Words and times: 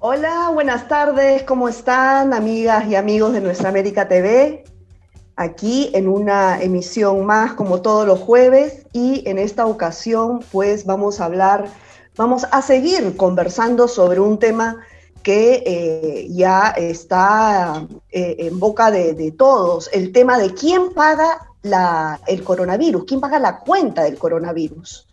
Hola, 0.00 0.50
buenas 0.54 0.86
tardes, 0.86 1.42
¿cómo 1.42 1.68
están 1.68 2.32
amigas 2.32 2.86
y 2.86 2.94
amigos 2.94 3.32
de 3.32 3.40
Nuestra 3.40 3.68
América 3.68 4.06
TV? 4.06 4.62
Aquí 5.34 5.90
en 5.92 6.06
una 6.06 6.62
emisión 6.62 7.26
más 7.26 7.54
como 7.54 7.82
todos 7.82 8.06
los 8.06 8.20
jueves 8.20 8.86
y 8.92 9.28
en 9.28 9.38
esta 9.38 9.66
ocasión 9.66 10.38
pues 10.52 10.86
vamos 10.86 11.20
a 11.20 11.24
hablar, 11.24 11.64
vamos 12.16 12.46
a 12.52 12.62
seguir 12.62 13.16
conversando 13.16 13.88
sobre 13.88 14.20
un 14.20 14.38
tema 14.38 14.76
que 15.24 15.64
eh, 15.66 16.28
ya 16.30 16.68
está 16.76 17.84
eh, 18.12 18.36
en 18.38 18.60
boca 18.60 18.92
de, 18.92 19.34
todos, 19.36 19.90
el 19.92 20.12
tema 20.12 20.38
de 20.38 20.54
quién 20.54 20.94
paga 20.94 21.40
el 22.28 22.44
coronavirus, 22.44 23.04
quién 23.04 23.20
paga 23.20 23.40
la 23.40 23.58
cuenta 23.58 24.04
del 24.04 24.16
coronavirus. 24.16 25.07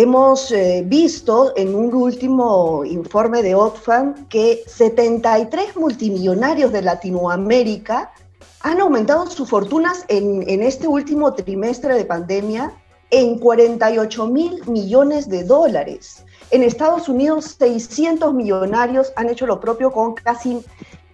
Hemos 0.00 0.52
eh, 0.52 0.84
visto 0.86 1.52
en 1.56 1.74
un 1.74 1.92
último 1.92 2.84
informe 2.84 3.42
de 3.42 3.56
Oxfam 3.56 4.28
que 4.28 4.62
73 4.64 5.76
multimillonarios 5.76 6.70
de 6.70 6.82
Latinoamérica 6.82 8.12
han 8.60 8.80
aumentado 8.80 9.28
sus 9.28 9.48
fortunas 9.48 10.04
en, 10.06 10.48
en 10.48 10.62
este 10.62 10.86
último 10.86 11.34
trimestre 11.34 11.96
de 11.96 12.04
pandemia 12.04 12.72
en 13.10 13.40
48 13.40 14.28
mil 14.28 14.62
millones 14.68 15.28
de 15.28 15.42
dólares. 15.42 16.24
En 16.52 16.62
Estados 16.62 17.08
Unidos, 17.08 17.56
600 17.58 18.32
millonarios 18.32 19.12
han 19.16 19.28
hecho 19.28 19.48
lo 19.48 19.58
propio 19.58 19.90
con 19.90 20.14
casi 20.14 20.64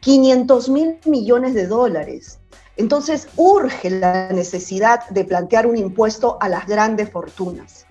500 0.01 0.69
mil 0.69 0.99
millones 1.07 1.55
de 1.55 1.67
dólares. 1.67 2.39
Entonces, 2.77 3.29
urge 3.37 3.89
la 3.89 4.29
necesidad 4.29 5.09
de 5.09 5.25
plantear 5.25 5.67
un 5.67 5.79
impuesto 5.79 6.37
a 6.43 6.51
las 6.51 6.67
grandes 6.67 7.09
fortunas 7.09 7.87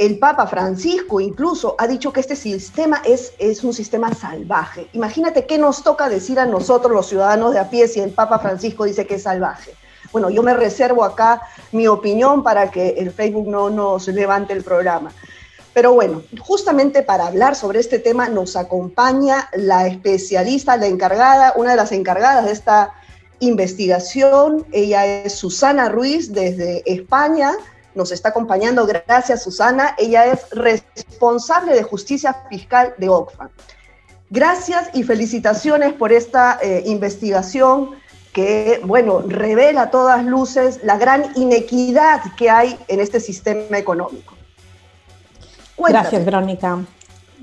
el 0.00 0.18
Papa 0.18 0.46
Francisco 0.46 1.20
incluso 1.20 1.76
ha 1.78 1.86
dicho 1.86 2.10
que 2.10 2.20
este 2.20 2.34
sistema 2.34 3.02
es, 3.04 3.34
es 3.38 3.62
un 3.62 3.74
sistema 3.74 4.14
salvaje. 4.14 4.88
Imagínate 4.94 5.44
qué 5.44 5.58
nos 5.58 5.82
toca 5.82 6.08
decir 6.08 6.40
a 6.40 6.46
nosotros 6.46 6.90
los 6.90 7.06
ciudadanos 7.06 7.52
de 7.52 7.58
a 7.58 7.68
pie 7.68 7.86
si 7.86 8.00
el 8.00 8.10
Papa 8.10 8.38
Francisco 8.38 8.84
dice 8.84 9.06
que 9.06 9.16
es 9.16 9.24
salvaje. 9.24 9.74
Bueno, 10.10 10.30
yo 10.30 10.42
me 10.42 10.54
reservo 10.54 11.04
acá 11.04 11.42
mi 11.72 11.86
opinión 11.86 12.42
para 12.42 12.70
que 12.70 12.94
el 12.96 13.12
Facebook 13.12 13.46
no 13.46 13.68
nos 13.68 14.08
levante 14.08 14.54
el 14.54 14.64
programa. 14.64 15.12
Pero 15.74 15.92
bueno, 15.92 16.22
justamente 16.38 17.02
para 17.02 17.26
hablar 17.26 17.54
sobre 17.54 17.78
este 17.78 17.98
tema 17.98 18.30
nos 18.30 18.56
acompaña 18.56 19.50
la 19.52 19.86
especialista, 19.86 20.78
la 20.78 20.86
encargada, 20.86 21.52
una 21.56 21.72
de 21.72 21.76
las 21.76 21.92
encargadas 21.92 22.46
de 22.46 22.52
esta 22.52 22.94
investigación. 23.40 24.66
Ella 24.72 25.04
es 25.04 25.34
Susana 25.34 25.90
Ruiz 25.90 26.32
desde 26.32 26.90
España 26.90 27.52
nos 27.94 28.12
está 28.12 28.30
acompañando. 28.30 28.86
Gracias, 28.86 29.42
Susana. 29.42 29.94
Ella 29.98 30.26
es 30.26 30.48
responsable 30.50 31.74
de 31.74 31.82
justicia 31.82 32.34
fiscal 32.48 32.94
de 32.98 33.08
Oxfam. 33.08 33.48
Gracias 34.30 34.90
y 34.94 35.02
felicitaciones 35.02 35.92
por 35.92 36.12
esta 36.12 36.58
eh, 36.62 36.84
investigación 36.86 37.90
que, 38.32 38.80
bueno, 38.84 39.22
revela 39.26 39.82
a 39.82 39.90
todas 39.90 40.24
luces 40.24 40.80
la 40.84 40.96
gran 40.98 41.32
inequidad 41.34 42.20
que 42.36 42.48
hay 42.48 42.78
en 42.86 43.00
este 43.00 43.18
sistema 43.18 43.76
económico. 43.76 44.34
Gracias, 45.76 46.24
Verónica. 46.24 46.78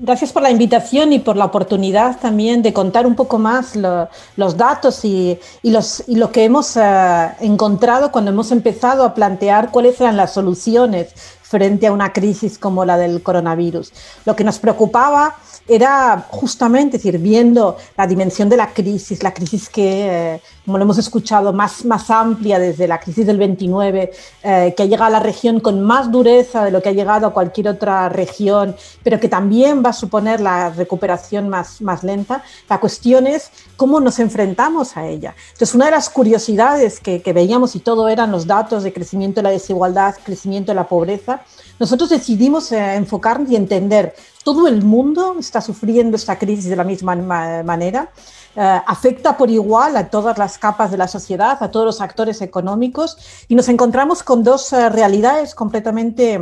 Gracias 0.00 0.32
por 0.32 0.42
la 0.42 0.50
invitación 0.50 1.12
y 1.12 1.18
por 1.18 1.36
la 1.36 1.46
oportunidad 1.46 2.20
también 2.20 2.62
de 2.62 2.72
contar 2.72 3.04
un 3.04 3.16
poco 3.16 3.38
más 3.38 3.74
los 3.74 4.56
datos 4.56 5.04
y, 5.04 5.38
los, 5.64 6.04
y, 6.06 6.14
lo 6.14 6.30
que 6.30 6.44
hemos 6.44 6.76
eh, 6.76 7.30
encontrado 7.40 8.12
cuando 8.12 8.30
hemos 8.30 8.52
empezado 8.52 9.02
a 9.02 9.12
plantear 9.12 9.72
cuáles 9.72 10.00
eran 10.00 10.16
las 10.16 10.32
soluciones 10.32 11.08
frente 11.42 11.88
a 11.88 11.92
una 11.92 12.12
crisis 12.12 12.58
como 12.58 12.84
la 12.84 12.96
del 12.96 13.22
coronavirus. 13.24 13.92
Lo 14.24 14.36
que 14.36 14.44
nos 14.44 14.60
preocupaba 14.60 15.34
era 15.66 16.26
justamente, 16.30 16.98
decir, 16.98 17.18
viendo 17.18 17.76
la 17.96 18.06
dimensión 18.06 18.48
de 18.48 18.56
la 18.56 18.72
crisis, 18.72 19.22
la 19.22 19.34
crisis 19.34 19.68
que, 19.68 20.34
eh, 20.34 20.42
como 20.68 20.76
lo 20.76 20.84
hemos 20.84 20.98
escuchado, 20.98 21.54
más, 21.54 21.86
más 21.86 22.10
amplia 22.10 22.58
desde 22.58 22.86
la 22.86 23.00
crisis 23.00 23.26
del 23.26 23.38
29, 23.38 24.10
eh, 24.42 24.74
que 24.76 24.82
ha 24.82 24.84
llegado 24.84 25.06
a 25.06 25.10
la 25.18 25.18
región 25.18 25.60
con 25.60 25.80
más 25.80 26.12
dureza 26.12 26.62
de 26.62 26.70
lo 26.70 26.82
que 26.82 26.90
ha 26.90 26.92
llegado 26.92 27.26
a 27.26 27.32
cualquier 27.32 27.68
otra 27.68 28.10
región, 28.10 28.76
pero 29.02 29.18
que 29.18 29.30
también 29.30 29.82
va 29.82 29.88
a 29.88 29.92
suponer 29.94 30.42
la 30.42 30.68
recuperación 30.68 31.48
más, 31.48 31.80
más 31.80 32.04
lenta, 32.04 32.42
la 32.68 32.80
cuestión 32.80 33.26
es 33.26 33.50
cómo 33.78 33.98
nos 33.98 34.18
enfrentamos 34.18 34.98
a 34.98 35.06
ella. 35.06 35.34
Entonces, 35.52 35.74
una 35.74 35.86
de 35.86 35.92
las 35.92 36.10
curiosidades 36.10 37.00
que, 37.00 37.22
que 37.22 37.32
veíamos, 37.32 37.74
y 37.74 37.80
todo 37.80 38.06
eran 38.06 38.30
los 38.30 38.46
datos 38.46 38.82
de 38.82 38.92
crecimiento 38.92 39.36
de 39.36 39.44
la 39.44 39.50
desigualdad, 39.50 40.16
crecimiento 40.22 40.72
de 40.72 40.76
la 40.76 40.86
pobreza, 40.86 41.40
nosotros 41.78 42.10
decidimos 42.10 42.70
eh, 42.72 42.94
enfocarnos 42.96 43.50
y 43.50 43.56
entender, 43.56 44.14
todo 44.44 44.68
el 44.68 44.82
mundo 44.82 45.36
está 45.38 45.62
sufriendo 45.62 46.16
esta 46.16 46.38
crisis 46.38 46.68
de 46.68 46.76
la 46.76 46.84
misma 46.84 47.16
manera, 47.16 48.10
eh, 48.56 48.80
afecta 48.86 49.36
por 49.36 49.50
igual 49.50 49.96
a 49.96 50.08
todas 50.08 50.38
las 50.38 50.58
capas 50.58 50.90
de 50.90 50.96
la 50.96 51.08
sociedad, 51.08 51.58
a 51.60 51.70
todos 51.70 51.86
los 51.86 52.00
actores 52.00 52.40
económicos, 52.40 53.16
y 53.48 53.54
nos 53.54 53.68
encontramos 53.68 54.22
con 54.22 54.42
dos 54.42 54.72
eh, 54.72 54.88
realidades 54.88 55.54
completamente 55.54 56.40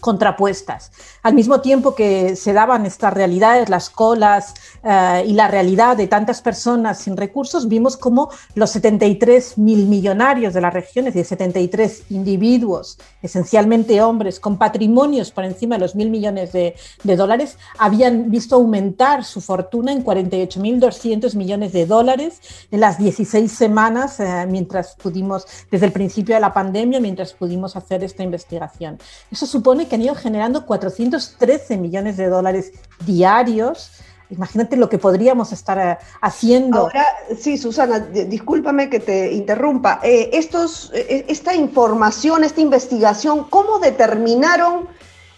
contrapuestas. 0.00 0.90
Al 1.22 1.34
mismo 1.34 1.60
tiempo 1.60 1.94
que 1.94 2.34
se 2.36 2.52
daban 2.52 2.86
estas 2.86 3.12
realidades, 3.12 3.68
las 3.68 3.90
colas 3.90 4.54
eh, 4.82 5.24
y 5.26 5.34
la 5.34 5.48
realidad 5.48 5.96
de 5.96 6.06
tantas 6.06 6.40
personas 6.40 6.98
sin 6.98 7.16
recursos, 7.16 7.68
vimos 7.68 7.96
como 7.96 8.30
los 8.54 8.70
73 8.70 9.58
mil 9.58 9.86
millonarios 9.86 10.54
de 10.54 10.60
la 10.60 10.70
región, 10.70 11.06
es 11.06 11.14
decir, 11.14 11.26
73 11.26 12.04
individuos, 12.10 12.98
esencialmente 13.22 14.00
hombres, 14.02 14.40
con 14.40 14.58
patrimonios 14.58 15.30
por 15.30 15.44
encima 15.44 15.76
de 15.76 15.80
los 15.80 15.94
mil 15.94 16.10
millones 16.10 16.52
de, 16.52 16.74
dólares, 17.04 17.58
habían 17.78 18.30
visto 18.30 18.56
aumentar 18.56 19.24
su 19.24 19.40
fortuna 19.40 19.92
en 19.92 20.02
48 20.02 20.60
mil 20.60 20.80
200 20.80 21.34
millones 21.34 21.72
de 21.72 21.86
dólares 21.86 22.40
en 22.70 22.80
las 22.80 22.98
16 22.98 23.50
semanas 23.50 24.20
eh, 24.20 24.46
mientras 24.48 24.94
pudimos, 24.94 25.46
desde 25.70 25.86
el 25.86 25.92
principio 25.92 26.34
de 26.34 26.40
la 26.40 26.54
pandemia, 26.54 27.00
mientras 27.00 27.32
pudimos 27.32 27.76
hacer 27.76 28.02
esta 28.04 28.22
investigación. 28.22 28.98
Eso 29.30 29.46
supone 29.46 29.88
que 29.90 29.96
han 29.96 30.02
ido 30.02 30.14
generando 30.14 30.64
413 30.64 31.76
millones 31.76 32.16
de 32.16 32.28
dólares 32.28 32.72
diarios. 33.04 33.90
Imagínate 34.30 34.76
lo 34.76 34.88
que 34.88 34.96
podríamos 34.96 35.52
estar 35.52 35.78
eh, 35.78 35.98
haciendo. 36.22 36.78
Ahora, 36.78 37.04
sí, 37.38 37.58
Susana, 37.58 37.98
discúlpame 37.98 38.88
que 38.88 39.00
te 39.00 39.32
interrumpa. 39.32 40.00
Eh, 40.02 40.30
estos, 40.32 40.92
eh, 40.94 41.26
esta 41.28 41.54
información, 41.54 42.44
esta 42.44 42.60
investigación, 42.60 43.44
¿cómo 43.50 43.78
determinaron 43.80 44.88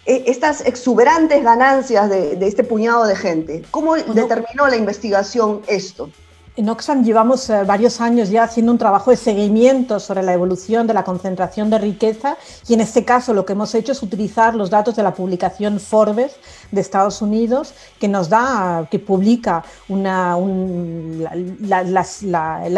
estas 0.05 0.65
exuberantes 0.65 1.41
ganancias 1.43 2.09
de, 2.09 2.37
este 2.45 2.65
puñado 2.65 3.05
de 3.05 3.15
gente? 3.15 3.63
¿Cómo 3.71 3.95
determinó 3.95 4.67
la 4.67 4.75
investigación 4.75 5.61
esto? 5.67 6.09
En 6.55 6.69
Oxfam 6.69 7.03
llevamos 7.03 7.49
eh, 7.49 7.63
varios 7.63 7.99
años 7.99 8.29
ya 8.29 8.43
haciendo 8.43 8.71
un 8.71 8.77
trabajo 8.77 9.09
de 9.09 9.17
seguimiento 9.17 9.99
sobre 9.99 10.21
la 10.21 10.33
evolución 10.33 10.85
de 10.85 10.93
la 10.93 11.03
concentración 11.03 11.71
de 11.71 11.79
riqueza 11.79 12.37
y 12.67 12.75
en 12.75 12.81
este 12.81 13.03
caso 13.03 13.33
lo 13.33 13.43
que 13.43 13.53
hemos 13.53 13.73
hecho 13.73 13.91
es 13.91 14.03
utilizar 14.03 14.53
los 14.53 14.69
datos 14.69 14.95
de 14.95 15.01
la 15.01 15.15
publicación 15.15 15.79
Forbes 15.79 16.35
de 16.71 16.79
Estados 16.79 17.23
Unidos 17.23 17.73
que 17.99 18.07
nos 18.07 18.29
da, 18.29 18.87
que 18.91 18.99
publica 18.99 19.63
la, 19.89 20.37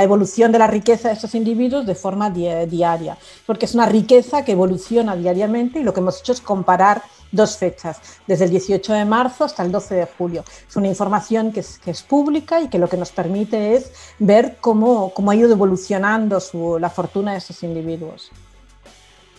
evolución 0.03 0.53
de 0.53 0.59
la 0.59 0.67
riqueza 0.67 1.09
de 1.09 1.15
estos 1.15 1.35
individuos 1.35 1.85
de 1.85 1.95
forma 1.95 2.29
diaria, 2.29 3.17
porque 3.45 3.65
es 3.65 3.75
una 3.75 3.87
riqueza 3.87 4.45
que 4.45 4.53
evoluciona 4.53 5.17
diariamente 5.17 5.79
y 5.79 5.83
lo 5.83 5.93
que 5.93 5.99
hemos 5.99 6.21
hecho 6.21 6.31
es 6.31 6.39
comparar 6.39 7.01
dos 7.35 7.57
fechas, 7.57 7.97
desde 8.27 8.45
el 8.45 8.51
18 8.51 8.93
de 8.93 9.05
marzo 9.05 9.43
hasta 9.43 9.63
el 9.63 9.71
12 9.71 9.95
de 9.95 10.07
julio. 10.17 10.43
Es 10.67 10.75
una 10.75 10.87
información 10.87 11.51
que 11.51 11.59
es, 11.59 11.77
que 11.77 11.91
es 11.91 12.01
pública 12.01 12.61
y 12.61 12.69
que 12.69 12.79
lo 12.79 12.87
que 12.87 12.97
nos 12.97 13.11
permite 13.11 13.75
es 13.75 13.91
ver 14.19 14.57
cómo, 14.61 15.13
cómo 15.13 15.31
ha 15.31 15.35
ido 15.35 15.51
evolucionando 15.51 16.39
su, 16.39 16.79
la 16.79 16.89
fortuna 16.89 17.33
de 17.33 17.39
esos 17.39 17.61
individuos. 17.63 18.31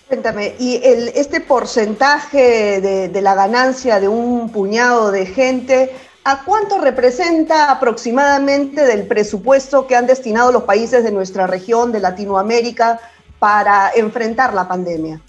Cuéntame, 0.09 0.55
¿y 0.61 0.77
el, 0.85 1.09
este 1.09 1.41
porcentaje 1.41 2.81
de, 2.81 3.09
de 3.09 3.21
la 3.23 3.35
ganancia 3.35 3.99
de 3.99 4.07
un 4.07 4.51
puñado 4.51 5.11
de 5.11 5.27
gente, 5.27 5.93
¿a 6.23 6.45
cuánto 6.45 6.79
representa 6.79 7.73
aproximadamente 7.73 8.85
del 8.85 9.09
presupuesto 9.09 9.89
que 9.89 9.97
han 9.97 10.07
destinado 10.07 10.53
los 10.53 10.63
países 10.63 11.03
de 11.03 11.11
nuestra 11.11 11.49
región, 11.49 11.91
de 11.91 11.99
Latinoamérica, 11.99 13.01
para 13.41 13.91
enfrentar 13.97 14.55
la 14.55 14.69
pandemia? 14.69 15.21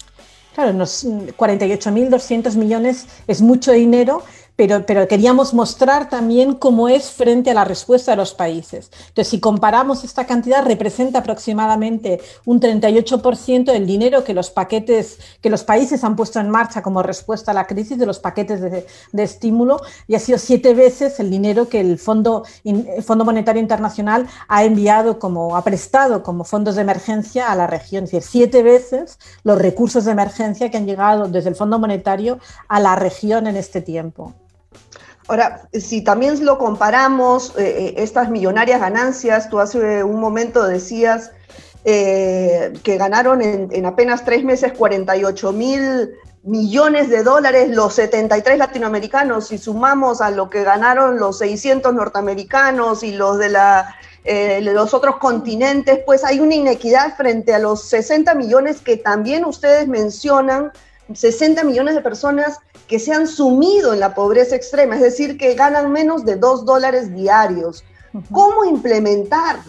Claro, 0.58 0.72
48.200 0.72 2.56
millones 2.56 3.06
es 3.28 3.40
mucho 3.42 3.70
dinero, 3.70 4.24
pero, 4.58 5.06
queríamos 5.06 5.54
mostrar 5.54 6.08
también 6.08 6.54
cómo 6.54 6.88
es 6.88 7.12
frente 7.12 7.52
a 7.52 7.54
la 7.54 7.64
respuesta 7.64 8.10
de 8.10 8.16
los 8.16 8.34
países. 8.34 8.90
Entonces, 9.06 9.28
si 9.28 9.38
comparamos 9.38 10.02
esta 10.02 10.26
cantidad, 10.26 10.64
representa 10.64 11.20
aproximadamente 11.20 12.20
un 12.44 12.60
38% 12.60 13.70
del 13.70 13.86
dinero 13.86 14.24
que 14.24 14.34
los 14.34 14.50
paquetes, 14.50 15.20
que 15.40 15.48
los 15.48 15.62
países 15.62 16.02
han 16.02 16.16
puesto 16.16 16.40
en 16.40 16.50
marcha 16.50 16.82
como 16.82 17.04
respuesta 17.04 17.52
a 17.52 17.54
la 17.54 17.68
crisis 17.68 17.98
de 17.98 18.06
los 18.06 18.18
paquetes 18.18 18.60
de, 18.60 19.22
estímulo, 19.22 19.80
y 20.08 20.16
ha 20.16 20.18
sido 20.18 20.38
siete 20.38 20.74
veces 20.74 21.20
el 21.20 21.30
dinero 21.30 21.68
que 21.68 21.78
el 21.78 21.96
Fondo, 21.96 22.42
Fondo 23.04 23.24
Monetario 23.24 23.62
Internacional 23.62 24.26
ha 24.48 24.64
enviado 24.64 25.20
como, 25.20 25.56
ha 25.56 25.62
prestado 25.62 26.24
como 26.24 26.42
fondos 26.42 26.74
de 26.74 26.82
emergencia 26.82 27.52
a 27.52 27.54
la 27.54 27.68
región. 27.68 28.04
Es 28.04 28.10
decir, 28.10 28.28
siete 28.28 28.64
veces 28.64 29.20
los 29.44 29.56
recursos 29.56 30.04
de 30.04 30.10
emergencia 30.10 30.68
que 30.68 30.78
han 30.78 30.86
llegado 30.86 31.28
desde 31.28 31.50
el 31.50 31.54
Fondo 31.54 31.78
Monetario 31.78 32.40
a 32.66 32.80
la 32.80 32.96
región 32.96 33.46
en 33.46 33.56
este 33.56 33.82
tiempo. 33.82 34.34
Ahora, 35.28 35.68
si 35.72 36.02
también 36.02 36.44
lo 36.44 36.58
comparamos, 36.58 37.54
eh, 37.58 37.94
estas 37.98 38.30
millonarias 38.30 38.80
ganancias, 38.80 39.50
tú 39.50 39.60
hace 39.60 40.02
un 40.02 40.20
momento 40.20 40.66
decías 40.66 41.32
que 41.84 42.96
ganaron 42.98 43.40
en, 43.40 43.68
en, 43.72 43.86
apenas 43.86 44.22
tres 44.22 44.44
meses 44.44 44.74
48 44.74 45.52
mil 45.52 46.10
millones 46.42 47.10
de 47.10 47.22
dólares 47.22 47.68
los 47.70 47.94
73 47.94 48.58
latinoamericanos, 48.58 49.52
y 49.52 49.58
sumamos 49.58 50.20
a 50.20 50.30
lo 50.30 50.48
que 50.50 50.64
ganaron 50.64 51.18
los 51.18 51.38
600 51.38 51.94
norteamericanos 51.94 53.02
y 53.02 53.12
los 53.12 53.38
de 53.38 53.56
eh, 54.24 54.60
los 54.62 54.94
otros 54.94 55.16
continentes, 55.16 56.00
pues 56.04 56.24
hay 56.24 56.40
una 56.40 56.54
inequidad 56.54 57.16
frente 57.16 57.54
a 57.54 57.58
los 57.58 57.84
60 57.84 58.34
millones 58.34 58.80
que 58.80 58.96
también 58.96 59.44
ustedes 59.44 59.88
mencionan, 59.88 60.72
60 61.12 61.64
millones 61.64 61.94
de 61.94 62.00
personas 62.02 62.58
que 62.88 62.98
se 62.98 63.12
han 63.12 63.28
sumido 63.28 63.92
en 63.92 64.00
la 64.00 64.14
pobreza 64.14 64.56
extrema, 64.56 64.96
es 64.96 65.02
decir, 65.02 65.36
que 65.36 65.54
ganan 65.54 65.92
menos 65.92 66.24
de 66.24 66.36
2 66.36 66.64
dólares 66.64 67.14
diarios. 67.14 67.84
¿Cómo 68.32 68.64
implementar 68.64 69.60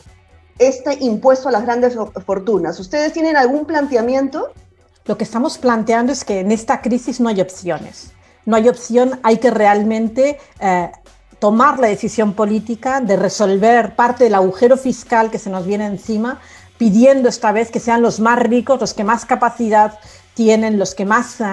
este 0.58 0.98
impuesto 1.02 1.50
a 1.50 1.52
las 1.52 1.64
grandes 1.64 1.98
fortunas? 2.26 2.80
¿Ustedes 2.80 3.12
tienen 3.12 3.36
algún 3.36 3.66
planteamiento? 3.66 4.52
Lo 5.06 5.18
que 5.18 5.26
estamos 5.26 5.58
planteando 5.58 6.14
es 6.14 6.24
que 6.24 6.40
en 6.40 6.52
esta 6.52 6.82
crisis 6.82 7.20
no 7.20 7.28
hay 7.28 7.42
opciones. 7.42 8.14
No 8.46 8.56
hay 8.56 8.70
opción, 8.70 9.20
hay 9.22 9.38
que 9.38 9.52
realmente 9.52 10.40
eh, 10.62 10.92
tomar 11.40 11.78
la 11.78 11.88
decisión 11.88 12.34
política 12.34 13.02
de 13.02 13.18
resolver 13.18 13.98
parte 13.98 14.24
del 14.24 14.36
agujero 14.36 14.78
fiscal 14.78 15.30
que 15.30 15.40
se 15.40 15.50
nos 15.50 15.66
viene 15.66 15.86
encima, 15.86 16.40
pidiendo 16.78 17.28
esta 17.28 17.52
vez 17.52 17.70
que 17.70 17.82
sean 17.82 18.02
los 18.02 18.22
más 18.22 18.40
ricos, 18.40 18.80
los 18.80 18.94
que 18.94 19.04
más 19.04 19.26
capacidad 19.26 20.00
tienen, 20.36 20.80
los 20.80 20.96
que 20.96 21.04
más... 21.04 21.42
Eh, 21.42 21.46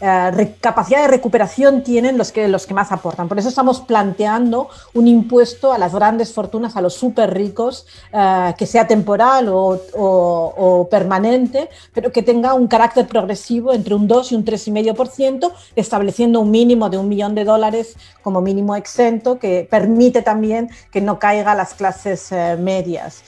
eh, 0.00 0.54
capacidad 0.60 1.02
de 1.02 1.08
recuperación 1.08 1.82
tienen 1.82 2.16
los 2.16 2.30
que, 2.30 2.46
los 2.46 2.66
que 2.66 2.74
más 2.74 2.92
aportan. 2.92 3.28
Por 3.28 3.38
eso 3.38 3.48
estamos 3.48 3.80
planteando 3.80 4.68
un 4.94 5.08
impuesto 5.08 5.72
a 5.72 5.78
las 5.78 5.92
grandes 5.92 6.32
fortunas, 6.32 6.76
a 6.76 6.80
los 6.80 6.94
súper 6.94 7.34
ricos, 7.34 7.86
eh, 8.12 8.54
que 8.56 8.66
sea 8.66 8.86
temporal 8.86 9.48
o, 9.50 10.88
permanente, 10.90 11.68
pero 11.92 12.12
que 12.12 12.22
tenga 12.22 12.54
un 12.54 12.68
carácter 12.68 13.06
progresivo 13.06 13.72
entre 13.72 13.94
un 13.94 14.06
2 14.06 14.32
y 14.32 14.34
un 14.36 14.44
3,5%, 14.44 15.52
estableciendo 15.74 16.40
un 16.40 16.50
mínimo 16.50 16.88
de 16.88 16.98
un 16.98 17.08
millón 17.08 17.34
de 17.34 17.44
dólares 17.44 17.96
como 18.22 18.40
mínimo 18.40 18.76
exento, 18.76 19.38
que 19.38 19.66
permite 19.68 20.22
también 20.22 20.70
que 20.92 21.00
no 21.00 21.18
caiga 21.18 21.52
a 21.52 21.54
las 21.54 21.74
clases 21.74 22.30
eh, 22.32 22.56
medias. 22.58 23.22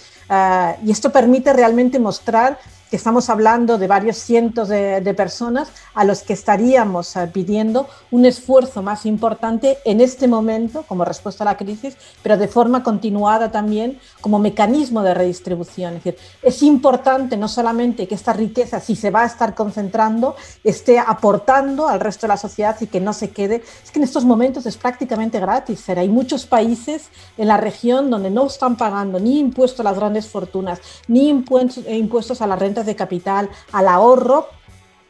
y 0.85 0.93
esto 0.93 1.11
permite 1.11 1.53
realmente 1.53 1.99
mostrar 1.99 2.59
que 2.91 2.97
estamos 2.97 3.31
hablando 3.31 3.79
de 3.79 3.87
varios 3.87 4.17
cientos 4.17 4.69
de, 4.69 5.15
personas 5.17 5.69
a 5.95 6.05
los 6.05 6.23
que 6.23 6.33
estaríamos 6.33 7.17
eh, 7.17 7.29
pidiendo 7.33 7.89
un 8.11 8.27
esfuerzo 8.27 8.83
más 8.83 9.07
importante 9.07 9.79
en 9.85 10.01
este 10.01 10.29
momento 10.29 10.85
como 10.87 11.05
respuesta 11.05 11.45
a 11.45 11.47
la 11.47 11.57
crisis, 11.57 11.97
pero 12.23 12.37
de 12.37 12.49
forma 12.49 12.83
continuada 12.83 13.51
también 13.51 13.99
como 14.21 14.39
mecanismo 14.39 15.03
de 15.03 15.15
redistribución. 15.15 15.97
Es 15.97 16.05
decir, 16.05 16.21
es 16.43 16.63
importante 16.63 17.37
no 17.37 17.49
solamente 17.49 18.09
que 18.09 18.15
esta 18.15 18.33
riqueza, 18.33 18.81
si 18.81 18.97
se 18.97 19.11
va 19.11 19.23
a 19.23 19.27
estar 19.27 19.55
concentrando, 19.55 20.37
esté 20.65 20.99
aportando 20.99 21.89
al 21.89 22.01
resto 22.01 22.27
de 22.27 22.29
la 22.29 22.37
sociedad 22.37 22.77
y 22.81 22.87
que 22.87 23.01
no 23.01 23.13
se 23.13 23.31
quede. 23.31 23.63
Es 23.85 23.91
que 23.91 23.99
en 23.99 24.05
estos 24.05 24.25
momentos 24.25 24.67
es 24.67 24.77
prácticamente 24.77 25.39
gratis. 25.39 25.89
Hay 25.91 26.09
muchos 26.09 26.47
países 26.47 27.09
en 27.37 27.49
la 27.49 27.57
región 27.57 28.11
donde 28.11 28.31
no 28.31 28.47
están 28.47 28.77
pagando 28.77 29.21
ni 29.21 29.39
impuestos 29.39 29.81
a 29.81 29.85
las 29.85 29.97
grandes 29.97 30.29
fortunas, 30.29 30.81
ni 31.09 31.29
impuestos 31.29 32.41
a 32.41 32.47
la 32.47 32.57
renta 32.57 32.80
de 32.87 32.97
capital, 32.97 33.49
al 33.73 33.89
ahorro, 33.89 34.49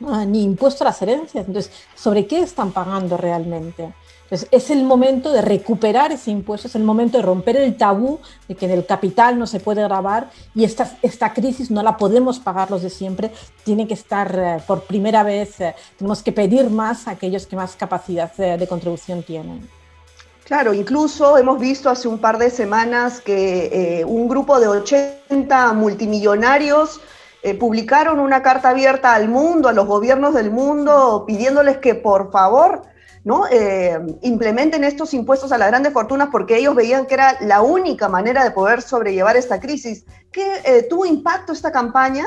ah, 0.07 0.25
ni 0.25 0.43
impuesto 0.43 0.85
a 0.85 0.89
las 0.89 1.03
herencias. 1.03 1.47
Entonces, 1.47 1.73
¿sobre 1.95 2.27
qué 2.27 2.41
están 2.41 2.73
pagando 2.73 3.17
realmente? 3.17 3.93
Entonces, 4.31 4.49
es 4.53 4.71
el 4.71 4.85
momento 4.85 5.33
de 5.33 5.43
recuperar 5.43 6.13
ese 6.13 6.31
impuesto, 6.31 6.69
es 6.69 6.77
el 6.77 6.85
momento 6.85 7.19
de 7.19 7.25
romper 7.25 7.57
el 7.57 7.77
tabú 7.77 8.21
de 8.47 8.55
que 8.55 8.67
en 8.67 8.71
el 8.71 8.87
capital 8.87 9.37
no 9.37 9.49
se 9.49 9.59
puede 9.59 9.83
grabar 9.83 10.31
y 10.55 10.63
esta, 10.63 10.97
esta 11.03 11.35
crisis 11.35 11.69
no 11.73 11.83
la 11.83 11.97
podemos 11.97 12.39
pagar 12.39 12.71
los 12.71 12.83
de 12.83 12.91
siempre, 12.91 13.33
tiene 13.65 13.89
que 13.89 13.95
estar 13.95 14.33
eh, 14.39 14.63
por 14.69 14.83
primera 14.83 15.25
vez, 15.25 15.61
eh, 15.61 15.75
tenemos 15.99 16.23
que 16.23 16.31
pedir 16.31 16.71
más 16.71 17.09
a 17.09 17.13
aquellos 17.13 17.49
que 17.49 17.57
más 17.57 17.75
capacidad 17.75 18.31
eh, 18.39 18.57
de 18.57 18.69
contribución 18.69 19.25
tienen. 19.25 19.69
Claro, 20.45 20.75
incluso 20.75 21.37
hemos 21.37 21.59
visto 21.59 21.91
hace 21.91 22.07
un 22.07 22.19
par 22.19 22.39
de 22.39 22.51
semanas 22.51 23.21
que 23.21 24.05
un 24.07 24.29
grupo 24.29 24.61
de 24.61 24.69
80 24.69 25.73
multimillonarios 25.73 27.01
eh, 27.43 27.55
publicaron 27.55 28.21
una 28.21 28.43
carta 28.43 28.71
abierta 28.71 29.15
al 29.15 29.29
mundo, 29.29 29.69
a 29.69 29.73
los 29.73 29.87
gobiernos 29.87 30.35
del 30.35 30.51
mundo, 30.51 31.25
pidiéndoles 31.27 31.79
que 31.79 31.95
por 31.95 32.31
favor 32.31 32.83
¿no? 33.25 33.47
Eh, 33.51 33.99
implementen 34.23 34.85
estos 34.85 35.13
impuestos 35.13 35.53
a 35.53 35.59
las 35.59 35.69
grandes 35.69 35.93
fortunas 35.93 36.29
porque 36.33 36.57
ellos 36.57 36.75
veían 36.75 37.07
que 37.07 37.15
era 37.15 37.37
la 37.41 37.61
única 37.61 38.09
manera 38.09 38.45
de 38.45 38.51
poder 38.51 38.83
sobrellevar 38.83 39.37
esta 39.37 39.61
crisis. 39.61 40.05
¿Qué 40.33 40.61
eh, 40.65 40.87
tuvo 40.89 41.05
impacto 41.05 41.53
esta 41.53 41.71
campaña? 41.71 42.27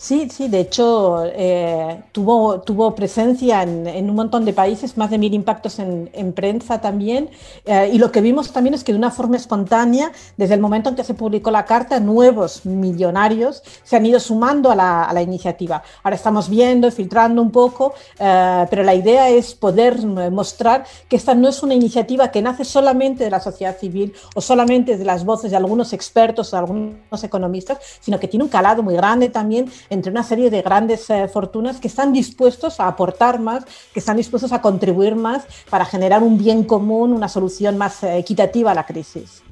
Sí, 0.00 0.28
sí, 0.30 0.46
de 0.46 0.60
hecho 0.60 1.24
eh, 1.26 2.04
tuvo, 2.12 2.94
presencia 2.94 3.64
en, 3.64 4.08
un 4.08 4.14
montón 4.14 4.44
de 4.44 4.52
países, 4.52 4.96
más 4.96 5.10
de 5.10 5.18
mil 5.18 5.34
impactos 5.34 5.80
en, 5.80 6.32
prensa 6.34 6.80
también. 6.80 7.30
Eh, 7.64 7.90
y 7.94 7.98
lo 7.98 8.12
que 8.12 8.20
vimos 8.20 8.52
también 8.52 8.74
es 8.74 8.84
que 8.84 8.92
de 8.92 8.98
una 8.98 9.10
forma 9.10 9.36
espontánea, 9.36 10.12
desde 10.36 10.54
el 10.54 10.60
momento 10.60 10.88
en 10.88 10.94
que 10.94 11.02
se 11.02 11.14
publicó 11.14 11.50
la 11.50 11.64
carta, 11.64 11.98
nuevos 11.98 12.64
millonarios 12.64 13.64
se 13.82 13.96
han 13.96 14.06
ido 14.06 14.20
sumando 14.20 14.70
a 14.70 14.76
la, 14.76 15.20
iniciativa. 15.20 15.82
Ahora 16.04 16.14
estamos 16.14 16.48
viendo, 16.48 16.88
filtrando 16.92 17.42
un 17.42 17.50
poco, 17.50 17.92
eh, 18.20 18.66
pero 18.70 18.84
la 18.84 18.94
idea 18.94 19.28
es 19.30 19.56
poder 19.56 20.06
mostrar 20.30 20.84
que 21.08 21.16
esta 21.16 21.34
no 21.34 21.48
es 21.48 21.60
una 21.64 21.74
iniciativa 21.74 22.30
que 22.30 22.40
nace 22.40 22.64
solamente 22.64 23.24
de 23.24 23.30
la 23.30 23.40
sociedad 23.40 23.76
civil 23.76 24.14
o 24.36 24.40
solamente 24.40 24.96
de 24.96 25.04
las 25.04 25.24
voces 25.24 25.50
de 25.50 25.56
algunos 25.56 25.92
expertos 25.92 26.54
o 26.54 26.56
algunos 26.56 27.24
economistas, 27.24 27.78
sino 27.98 28.20
que 28.20 28.28
tiene 28.28 28.44
un 28.44 28.50
calado 28.50 28.84
muy 28.84 28.94
grande 28.94 29.28
también 29.28 29.68
entre 29.90 30.10
una 30.10 30.22
serie 30.22 30.50
de 30.50 30.62
grandes 30.62 31.08
eh, 31.10 31.28
fortunas 31.28 31.78
que 31.80 31.88
están 31.88 32.12
dispuestos 32.12 32.80
a 32.80 32.88
aportar 32.88 33.38
más, 33.38 33.64
que 33.92 34.00
están 34.00 34.16
dispuestos 34.16 34.52
a 34.52 34.60
contribuir 34.60 35.14
más 35.14 35.44
para 35.70 35.84
generar 35.84 36.22
un 36.22 36.38
bien 36.38 36.64
común, 36.64 37.12
una 37.12 37.28
solución 37.28 37.78
más 37.78 38.02
eh, 38.02 38.18
equitativa 38.18 38.70
a 38.72 38.74
la 38.74 38.86
crisis. 38.86 39.42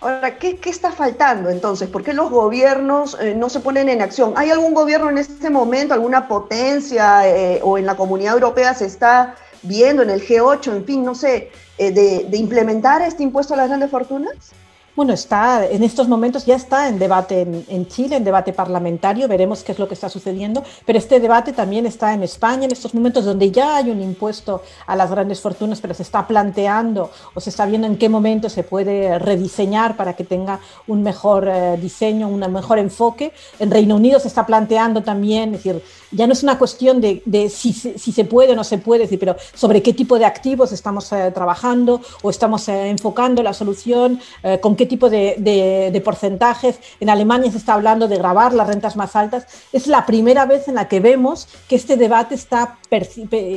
Ahora, 0.00 0.38
¿qué, 0.38 0.58
está 0.64 0.92
faltando 0.92 1.48
entonces? 1.48 1.88
¿Por 1.88 2.02
qué 2.02 2.12
los 2.12 2.30
gobiernos 2.30 3.16
eh, 3.20 3.34
no 3.34 3.48
se 3.48 3.60
ponen 3.60 3.88
en 3.88 4.02
acción? 4.02 4.34
¿Hay 4.36 4.50
algún 4.50 4.74
gobierno 4.74 5.08
en 5.08 5.18
este 5.18 5.48
momento, 5.48 5.94
alguna 5.94 6.28
potencia 6.28 7.22
o 7.62 7.78
en 7.78 7.86
la 7.86 7.96
comunidad 7.96 8.34
europea 8.34 8.74
se 8.74 8.84
está 8.84 9.34
viendo, 9.62 10.02
en 10.02 10.10
el 10.10 10.20
G8, 10.20 10.76
en 10.76 10.84
fin, 10.84 11.04
no 11.04 11.14
sé, 11.14 11.50
de 11.78 12.36
implementar 12.36 13.00
este 13.00 13.22
impuesto 13.22 13.54
a 13.54 13.56
las 13.56 13.68
grandes 13.68 13.90
fortunas? 13.90 14.52
Bueno, 14.96 15.12
está 15.12 15.66
en 15.66 15.82
estos 15.82 16.06
momentos 16.06 16.46
ya 16.46 16.54
está 16.54 16.88
en 16.88 17.00
debate 17.00 17.40
en, 17.40 17.88
Chile, 17.88 18.14
en 18.14 18.22
debate 18.22 18.52
parlamentario, 18.52 19.26
veremos 19.26 19.64
qué 19.64 19.72
es 19.72 19.78
lo 19.80 19.88
que 19.88 19.94
está 19.94 20.08
sucediendo, 20.08 20.62
pero 20.86 21.00
este 21.00 21.18
debate 21.18 21.52
también 21.52 21.84
está 21.84 22.14
en 22.14 22.22
España 22.22 22.66
en 22.66 22.70
estos 22.70 22.94
momentos 22.94 23.24
donde 23.24 23.50
ya 23.50 23.78
hay 23.78 23.90
un 23.90 24.00
impuesto 24.00 24.62
a 24.86 24.94
las 24.94 25.10
grandes 25.10 25.40
fortunas, 25.40 25.80
pero 25.80 25.94
se 25.94 26.04
está 26.04 26.28
planteando 26.28 27.10
o 27.34 27.40
se 27.40 27.50
está 27.50 27.66
viendo 27.66 27.88
en 27.88 27.98
qué 27.98 28.08
momento 28.08 28.48
se 28.48 28.62
puede 28.62 29.18
rediseñar 29.18 29.96
para 29.96 30.12
que 30.12 30.22
tenga 30.22 30.60
un 30.86 31.02
mejor 31.02 31.48
eh, 31.48 31.76
diseño, 31.76 32.28
un 32.28 32.52
mejor 32.52 32.78
enfoque. 32.78 33.32
En 33.58 33.72
Reino 33.72 33.96
Unido 33.96 34.20
se 34.20 34.28
está 34.28 34.46
planteando 34.46 35.02
también, 35.02 35.56
es 35.56 35.64
decir, 35.64 35.82
ya 36.14 36.26
no 36.26 36.32
es 36.32 36.42
una 36.42 36.58
cuestión 36.58 37.00
de, 37.00 37.22
si, 37.50 37.72
se 37.72 38.24
puede 38.24 38.52
o 38.52 38.56
no 38.56 38.64
se 38.64 38.78
puede, 38.78 39.02
decir, 39.02 39.18
pero 39.18 39.36
sobre 39.54 39.82
qué 39.82 39.92
tipo 39.92 40.18
de 40.18 40.24
activos 40.24 40.72
estamos 40.72 41.12
eh, 41.12 41.30
trabajando 41.34 42.00
o 42.22 42.30
estamos 42.30 42.68
eh, 42.68 42.88
enfocando 42.88 43.42
la 43.42 43.52
solución, 43.52 44.20
con 44.60 44.76
qué 44.76 44.86
tipo 44.86 45.08
de, 45.10 46.02
porcentajes. 46.04 46.78
En 47.00 47.10
Alemania 47.10 47.50
se 47.50 47.58
está 47.58 47.74
hablando 47.74 48.08
de 48.08 48.16
grabar 48.16 48.52
las 48.52 48.68
rentas 48.68 48.96
más 48.96 49.16
altas. 49.16 49.46
Es 49.72 49.86
la 49.86 50.06
primera 50.06 50.46
vez 50.46 50.68
en 50.68 50.74
la 50.74 50.88
que 50.88 51.00
vemos 51.00 51.48
que 51.68 51.76
este 51.76 51.96
debate 51.96 52.34
está 52.34 52.78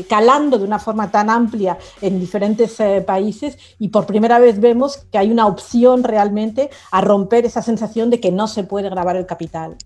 calando 0.10 0.58
de 0.58 0.64
una 0.64 0.80
forma 0.80 1.12
tan 1.12 1.30
amplia 1.30 1.78
en 2.02 2.20
diferentes 2.20 2.80
eh, 2.80 3.04
países 3.06 3.58
y 3.80 3.90
por 3.90 4.06
primera 4.06 4.40
vez 4.40 4.60
vemos 4.60 4.98
que 5.12 5.18
hay 5.18 5.32
una 5.32 5.48
opción 5.48 6.04
realmente 6.04 6.70
a 6.92 7.02
romper 7.02 7.46
esa 7.46 7.62
sensación 7.62 8.10
de 8.10 8.20
que 8.20 8.32
no 8.32 8.48
se 8.48 8.64
puede 8.64 8.90
grabar 8.90 9.16
el 9.16 9.26
capital. 9.26 9.78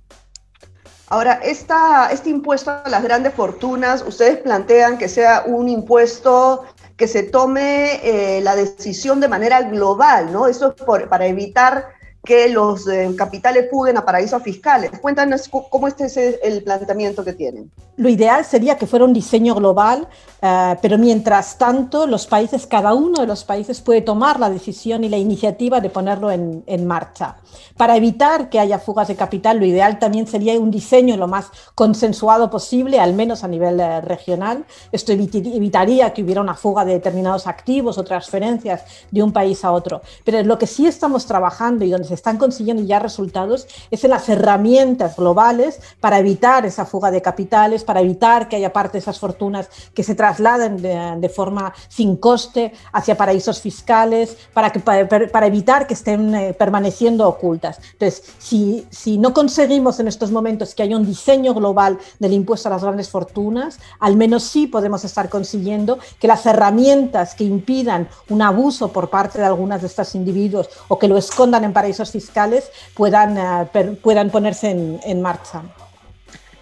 Ahora, 1.12 1.42
esta, 1.44 2.10
este 2.10 2.30
impuesto 2.30 2.72
a 2.72 2.88
las 2.88 3.04
grandes 3.04 3.34
fortunas, 3.34 4.02
ustedes 4.02 4.38
plantean 4.38 4.98
que 4.98 5.10
sea 5.10 5.44
un 5.46 5.68
impuesto 5.68 6.64
que 6.96 7.06
se 7.06 7.24
tome 7.24 8.00
eh, 8.02 8.40
la 8.40 8.56
decisión 8.56 9.20
de 9.20 9.28
manera 9.28 9.62
global, 9.64 10.32
¿no? 10.32 10.48
Eso 10.48 10.74
es 10.74 11.08
para 11.10 11.26
evitar 11.26 11.90
que 12.24 12.50
los 12.50 12.88
eh, 12.88 13.10
capitales 13.18 13.68
fuguen 13.72 13.98
a 13.98 14.06
paraísos 14.06 14.42
fiscales. 14.44 14.92
Cuéntanos 15.02 15.50
cómo 15.50 15.88
este 15.88 16.06
es 16.06 16.18
el 16.18 16.64
planteamiento 16.64 17.24
que 17.24 17.34
tienen. 17.34 17.72
Lo 17.98 18.10
ideal 18.10 18.46
sería 18.46 18.78
que 18.78 18.88
fuera 18.88 19.06
un 19.06 19.14
diseño 19.14 19.56
global, 19.56 20.08
eh, 20.42 20.76
pero 20.82 20.98
mientras 20.98 21.58
tanto 21.58 22.06
los 22.06 22.28
países, 22.28 22.68
cada 22.68 22.94
uno 22.94 23.22
de 23.22 23.28
los 23.28 23.44
países 23.44 23.82
puede 23.82 24.02
tomar 24.02 24.40
la 24.40 24.50
decisión 24.50 25.04
y 25.04 25.10
la 25.10 25.18
iniciativa 25.18 25.82
de 25.82 25.90
ponerlo 25.90 26.32
en, 26.32 26.64
en 26.68 26.86
marcha. 26.86 27.38
Para 27.76 27.98
evitar 27.98 28.50
que 28.50 28.60
haya 28.60 28.80
fugas 28.80 29.08
de 29.08 29.16
capital, 29.16 29.58
lo 29.58 29.66
ideal 29.66 29.98
también 30.00 30.28
sería 30.28 30.60
un 30.60 30.72
diseño 30.72 31.18
lo 31.18 31.28
más 31.28 31.48
consensuado 31.76 32.50
posible, 32.50 33.00
al 33.00 33.14
menos 33.14 33.44
a 33.44 33.48
nivel 33.48 33.80
eh, 33.80 34.02
regional. 34.02 34.66
Esto 34.92 35.12
evitaría 35.12 36.14
que 36.14 36.24
hubiera 36.24 36.42
una 36.42 36.56
fuga 36.56 36.86
de 36.86 36.94
determinados 36.94 37.48
activos 37.48 37.98
o 37.98 38.04
transferencias 38.04 38.84
de 39.10 39.24
un 39.24 39.34
país 39.34 39.66
a 39.66 39.72
otro. 39.72 40.02
Pero 40.24 40.44
lo 40.44 40.58
que 40.58 40.68
sí 40.68 40.86
estamos 40.86 41.26
trabajando 41.26 41.84
y 41.86 41.90
donde 41.90 42.11
se 42.12 42.16
están 42.16 42.38
consiguiendo 42.38 42.84
ya 42.84 43.00
resultados 43.00 43.68
es 43.90 44.04
en 44.04 44.10
las 44.10 44.28
herramientas 44.28 45.16
globales 45.16 45.80
para 46.02 46.20
evitar 46.20 46.66
esa 46.66 46.86
fuga 46.86 47.10
de 47.10 47.22
capitales, 47.22 47.86
para 47.86 48.02
evitar 48.02 48.50
que 48.50 48.58
haya 48.58 48.74
parte 48.74 48.94
de 48.94 49.00
esas 49.00 49.18
fortunas 49.18 49.70
que 49.94 50.04
se 50.04 50.14
trasladen 50.14 50.82
de, 50.82 51.30
forma 51.30 51.74
sin 51.88 52.18
coste 52.18 52.74
hacia 52.92 53.16
paraísos 53.16 53.62
fiscales, 53.62 54.36
para, 54.54 54.72
que, 54.72 54.82
para, 54.82 55.48
evitar 55.48 55.88
que 55.88 55.94
estén 55.94 56.36
eh, 56.36 56.54
permaneciendo 56.54 57.28
ocultas. 57.30 57.80
Entonces, 57.94 58.24
si, 58.38 58.86
si 58.90 59.18
no 59.18 59.34
conseguimos 59.34 60.02
en 60.02 60.10
estos 60.10 60.32
momentos 60.32 60.76
que 60.76 60.84
haya 60.84 60.98
un 60.98 61.06
diseño 61.06 61.54
global 61.54 61.98
del 62.20 62.34
impuesto 62.34 62.68
a 62.68 62.72
las 62.72 62.84
grandes 62.84 63.10
fortunas, 63.10 63.80
al 64.00 64.18
menos 64.18 64.44
sí 64.44 64.68
podemos 64.68 65.06
estar 65.06 65.30
consiguiendo 65.30 65.98
que 66.20 66.28
las 66.28 66.46
herramientas 66.46 67.36
que 67.36 67.46
impidan 67.46 68.10
un 68.30 68.42
abuso 68.42 68.92
por 68.92 69.10
parte 69.10 69.40
de 69.40 69.46
algunas 69.46 69.80
de 69.80 69.88
estos 69.88 70.14
individuos 70.16 70.70
o 70.90 71.00
que 71.00 71.08
lo 71.08 71.18
escondan 71.18 71.64
en 71.64 71.74
paraísos 71.74 72.01
fiscales 72.10 72.72
puedan, 72.96 73.38
eh, 73.38 73.98
puedan 74.02 74.32
ponerse 74.32 74.72
en, 74.72 75.22
marcha. 75.22 75.62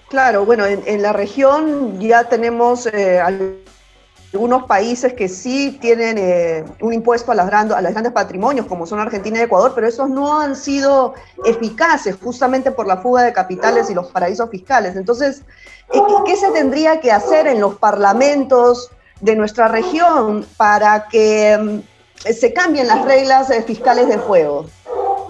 Claro, 0.09 0.45
bueno, 0.45 0.65
en, 0.65 1.01
la 1.01 1.13
región 1.13 2.01
ya 2.01 2.25
tenemos 2.25 2.87
eh, 2.87 3.21
algunos 4.33 4.63
países 4.63 5.13
que 5.13 5.27
sí 5.27 5.77
tienen 5.81 6.17
eh, 6.17 6.65
un 6.81 6.93
impuesto 6.93 7.31
a, 7.31 7.35
las 7.35 7.47
grandes, 7.47 7.77
a 7.77 7.81
los 7.81 7.91
grandes 7.91 8.13
patrimonios, 8.13 8.65
como 8.67 8.85
son 8.85 8.99
Argentina 8.99 9.39
y 9.39 9.43
Ecuador, 9.43 9.71
pero 9.73 9.87
esos 9.87 10.09
no 10.09 10.39
han 10.39 10.55
sido 10.55 11.13
eficaces 11.45 12.15
justamente 12.21 12.71
por 12.71 12.85
la 12.87 12.97
fuga 12.97 13.23
de 13.23 13.33
capitales 13.33 13.89
y 13.89 13.93
los 13.93 14.07
paraísos 14.07 14.49
fiscales. 14.49 14.95
Entonces, 14.95 15.43
¿qué 16.25 16.35
se 16.35 16.51
tendría 16.51 16.99
que 16.99 17.11
hacer 17.11 17.47
en 17.47 17.59
los 17.59 17.75
parlamentos 17.75 18.91
de 19.21 19.35
nuestra 19.35 19.67
región 19.67 20.45
para 20.57 21.07
que 21.07 21.57
mm, 21.57 22.31
se 22.31 22.53
cambien 22.53 22.87
las 22.87 23.05
reglas 23.05 23.51
fiscales 23.65 24.07
de 24.07 24.17
juego? 24.17 24.67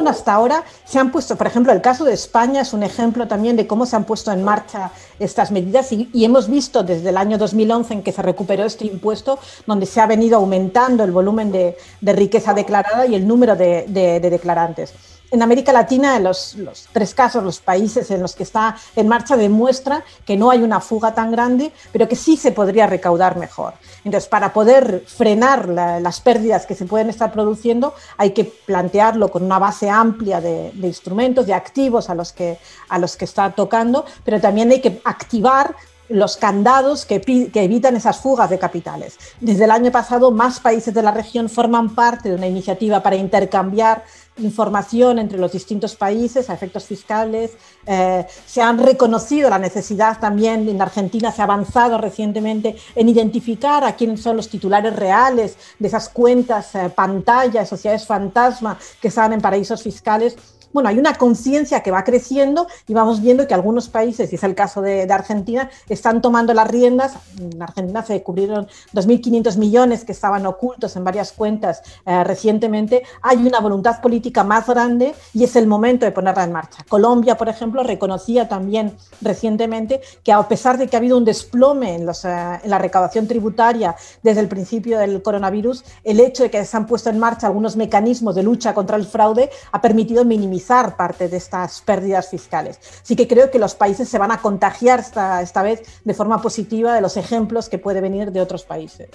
Hasta 0.08 0.34
ahora 0.34 0.64
se 0.86 1.00
han 1.00 1.12
puesto, 1.12 1.36
por 1.36 1.48
ejemplo, 1.48 1.74
el 1.74 1.82
caso 1.82 2.06
de 2.06 2.14
España 2.14 2.62
es 2.62 2.74
un 2.74 2.84
ejemplo 2.84 3.28
también 3.28 3.56
de 3.56 3.68
cómo 3.68 3.86
se 3.86 3.96
han 3.96 4.06
puesto 4.06 4.32
en 4.32 4.44
marcha 4.44 4.92
estas 5.20 5.52
medidas 5.52 5.92
y, 5.92 6.10
hemos 6.14 6.50
visto 6.50 6.84
desde 6.84 7.10
el 7.10 7.18
año 7.18 7.38
2011 7.38 7.94
en 7.96 8.04
que 8.04 8.12
se 8.12 8.22
recuperó 8.22 8.66
este 8.66 8.86
impuesto, 8.86 9.40
donde 9.66 9.86
se 9.86 10.00
ha 10.00 10.06
venido 10.06 10.38
aumentando 10.38 11.04
el 11.04 11.12
volumen 11.12 11.52
de, 11.52 11.76
riqueza 12.02 12.54
declarada 12.54 13.06
y 13.06 13.16
el 13.16 13.28
número 13.28 13.56
de 13.56 14.20
declarantes 14.22 14.94
en 15.32 15.42
América 15.42 15.72
Latina, 15.72 16.20
los, 16.20 16.56
los, 16.56 16.88
tres 16.92 17.14
casos, 17.14 17.44
los 17.44 17.60
países 17.60 18.10
en 18.12 18.22
los 18.22 18.36
que 18.36 18.44
está 18.44 18.76
en 18.96 19.08
marcha, 19.08 19.38
demuestra 19.38 20.04
que 20.26 20.38
no 20.38 20.50
hay 20.50 20.62
una 20.62 20.80
fuga 20.80 21.14
tan 21.14 21.32
grande, 21.32 21.72
pero 21.92 22.08
que 22.08 22.16
sí 22.16 22.38
se 22.38 22.52
podría 22.52 22.88
recaudar 22.88 23.38
mejor. 23.38 23.74
Entonces, 24.04 24.30
para 24.30 24.54
poder 24.54 25.04
frenar 25.06 25.68
las 25.68 26.22
pérdidas 26.22 26.66
que 26.66 26.76
se 26.76 26.86
pueden 26.86 27.10
estar 27.10 27.32
produciendo, 27.32 27.94
hay 28.18 28.32
que 28.32 28.46
plantearlo 28.46 29.30
con 29.30 29.44
una 29.44 29.60
base 29.60 29.90
amplia 29.90 30.42
de, 30.42 30.72
instrumentos, 30.82 31.46
de 31.46 31.54
activos 31.54 32.10
a 32.10 32.16
los, 32.16 32.34
que, 32.34 32.58
a 32.88 32.98
los 32.98 33.16
que 33.16 33.26
está 33.26 33.52
tocando, 33.52 34.06
pero 34.24 34.40
también 34.40 34.72
hay 34.72 34.82
que 34.82 35.02
activar 35.04 35.76
los 36.10 36.38
candados 36.38 37.06
que, 37.06 37.22
evitan 37.54 37.96
esas 37.96 38.20
fugas 38.20 38.50
de 38.50 38.60
capitales. 38.60 39.18
Desde 39.40 39.66
el 39.66 39.72
año 39.72 39.92
pasado, 39.92 40.32
más 40.32 40.60
países 40.60 40.94
de 40.94 41.04
la 41.04 41.12
región 41.12 41.50
forman 41.50 41.96
parte 41.96 42.30
de 42.30 42.36
una 42.36 42.48
iniciativa 42.48 43.02
para 43.02 43.16
intercambiar 43.16 44.04
información 44.38 45.20
entre 45.20 45.38
los 45.38 45.52
distintos 45.52 45.96
países 45.96 46.50
a 46.50 46.54
efectos 46.54 46.86
fiscales. 46.86 47.52
Eh, 47.86 48.26
se 48.46 48.62
han 48.62 48.80
reconocido 48.80 49.50
la 49.50 49.60
necesidad 49.60 50.20
también, 50.20 50.68
en 50.68 50.82
Argentina 50.82 51.32
se 51.32 51.42
ha 51.42 51.46
avanzado 51.46 51.98
recientemente 51.98 52.76
en 52.96 53.10
identificar 53.10 53.84
a 53.84 53.96
quiénes 53.96 54.22
son 54.22 54.38
los 54.38 54.50
titulares 54.50 54.96
reales 54.96 55.58
de 55.78 55.88
esas 55.88 56.10
cuentas 56.10 56.74
eh, 56.76 56.90
pantalla, 56.90 57.66
sociedades 57.66 58.06
fantasma 58.06 58.78
que 59.02 59.10
están 59.10 59.34
en 59.34 59.42
paraísos 59.42 59.84
fiscales 59.84 60.38
bueno, 60.72 60.90
hay 60.90 61.00
una 61.00 61.16
conciencia 61.16 61.82
que 61.82 61.92
va 61.92 62.04
creciendo 62.04 62.68
y 62.88 62.94
vamos 62.94 63.22
viendo 63.22 63.48
que 63.48 63.54
algunos 63.54 63.90
países, 63.90 64.32
y 64.32 64.36
es 64.36 64.44
el 64.44 64.56
caso 64.56 64.82
de, 64.82 65.10
Argentina, 65.10 65.70
están 65.90 66.22
tomando 66.22 66.54
las 66.54 66.68
riendas. 66.68 67.14
En 67.40 67.62
Argentina 67.62 68.04
se 68.04 68.14
descubrieron 68.14 68.68
2.500 68.94 69.58
millones 69.58 70.06
que 70.06 70.12
estaban 70.12 70.46
ocultos 70.46 70.96
en 70.96 71.04
varias 71.04 71.32
cuentas 71.32 71.82
eh, 72.06 72.24
recientemente. 72.24 73.04
Hay 73.22 73.38
una 73.38 73.60
voluntad 73.60 74.02
política 74.02 74.44
más 74.44 74.68
grande 74.68 75.16
y 75.34 75.44
es 75.44 75.56
el 75.56 75.66
momento 75.66 76.06
de 76.06 76.12
ponerla 76.12 76.44
en 76.44 76.52
marcha. 76.52 76.86
Colombia, 76.88 77.36
por 77.38 77.50
ejemplo, 77.50 77.84
reconocía 77.84 78.48
también 78.48 78.96
recientemente 79.22 80.02
que 80.24 80.32
a 80.32 80.48
pesar 80.48 80.78
de 80.78 80.88
que 80.88 80.96
ha 80.96 81.00
habido 81.00 81.18
un 81.18 81.26
desplome 81.26 81.96
en, 81.96 82.06
los, 82.06 82.24
eh, 82.26 82.60
en 82.64 82.70
la 82.70 82.78
recaudación 82.78 83.28
tributaria 83.28 83.96
desde 84.22 84.42
el 84.42 84.48
principio 84.48 85.00
del 85.00 85.22
coronavirus, 85.24 85.84
el 86.04 86.20
hecho 86.20 86.44
de 86.44 86.52
que 86.52 86.64
se 86.64 86.78
han 86.78 86.86
puesto 86.86 87.10
en 87.10 87.18
marcha 87.18 87.48
algunos 87.48 87.76
mecanismos 87.76 88.36
de 88.36 88.44
lucha 88.44 88.74
contra 88.74 88.98
el 88.98 89.06
fraude 89.06 89.50
ha 89.72 89.82
permitido 89.82 90.24
minimizar 90.26 90.59
parte 90.96 91.28
de 91.28 91.38
estas 91.38 91.82
pérdidas 91.82 92.30
fiscales. 92.30 92.80
Así 93.02 93.16
que 93.16 93.28
creo 93.28 93.52
que 93.52 93.60
los 93.60 93.76
países 93.76 94.10
se 94.10 94.18
van 94.18 94.32
a 94.32 94.42
contagiar 94.42 95.00
esta, 95.00 95.42
esta 95.42 95.62
vez 95.62 95.82
de 96.04 96.14
forma 96.14 96.42
positiva 96.42 96.94
de 96.94 97.02
los 97.02 97.18
ejemplos 97.18 97.70
que 97.70 97.78
puede 97.78 98.02
venir 98.02 98.32
de 98.32 98.42
otros 98.42 98.64
países. 98.64 99.10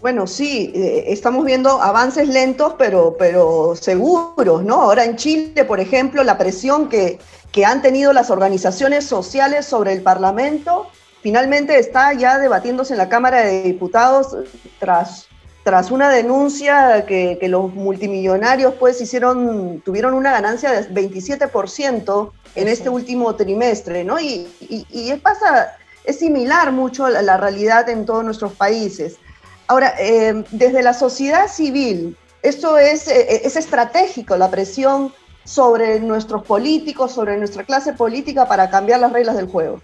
Bueno, 0.00 0.26
sí, 0.26 0.72
eh, 0.74 1.04
estamos 1.08 1.44
viendo 1.44 1.80
avances 1.80 2.28
lentos, 2.28 2.74
pero, 2.78 3.16
pero 3.18 3.74
seguros, 3.74 4.62
¿no? 4.62 4.82
Ahora 4.82 5.04
en 5.04 5.16
Chile, 5.16 5.64
por 5.64 5.80
ejemplo, 5.80 6.22
la 6.22 6.36
presión 6.36 6.88
que, 6.88 7.18
que 7.50 7.64
han 7.64 7.80
tenido 7.80 8.12
las 8.12 8.30
organizaciones 8.30 9.06
sociales 9.06 9.64
sobre 9.66 9.92
el 9.92 10.02
Parlamento 10.02 10.86
finalmente 11.22 11.78
está 11.78 12.12
ya 12.12 12.38
debatiéndose 12.38 12.92
en 12.92 12.98
la 12.98 13.08
Cámara 13.08 13.40
de 13.40 13.62
Diputados 13.62 14.36
tras 14.78 15.26
tras 15.66 15.90
una 15.90 16.10
denuncia 16.10 17.06
que, 17.06 17.40
los 17.48 17.74
multimillonarios 17.74 18.74
pues 18.74 19.00
hicieron, 19.00 19.82
tuvieron 19.84 20.14
una 20.14 20.30
ganancia 20.30 20.70
de 20.70 20.88
27% 20.88 22.30
en 22.54 22.68
este 22.68 22.88
último 22.88 23.34
trimestre, 23.34 24.04
¿no? 24.04 24.20
Y, 24.20 24.46
y, 24.60 25.12
pasa, 25.16 25.76
es 26.04 26.20
similar 26.20 26.70
mucho 26.70 27.06
a 27.06 27.10
la, 27.10 27.36
realidad 27.36 27.88
en 27.88 28.06
todos 28.06 28.24
nuestros 28.24 28.52
países. 28.52 29.16
Ahora, 29.66 29.92
eh, 29.98 30.44
desde 30.52 30.84
la 30.84 30.94
sociedad 30.94 31.48
civil, 31.48 32.16
esto 32.42 32.78
es, 32.78 33.08
eh, 33.08 33.40
es 33.44 33.56
estratégico, 33.56 34.36
la 34.36 34.48
presión 34.48 35.12
sobre 35.42 35.98
nuestros 35.98 36.44
políticos, 36.44 37.10
sobre 37.10 37.36
nuestra 37.38 37.64
clase 37.64 37.92
política 37.92 38.46
para 38.46 38.70
cambiar 38.70 39.00
las 39.00 39.12
reglas 39.12 39.34
del 39.34 39.48
juego 39.48 39.80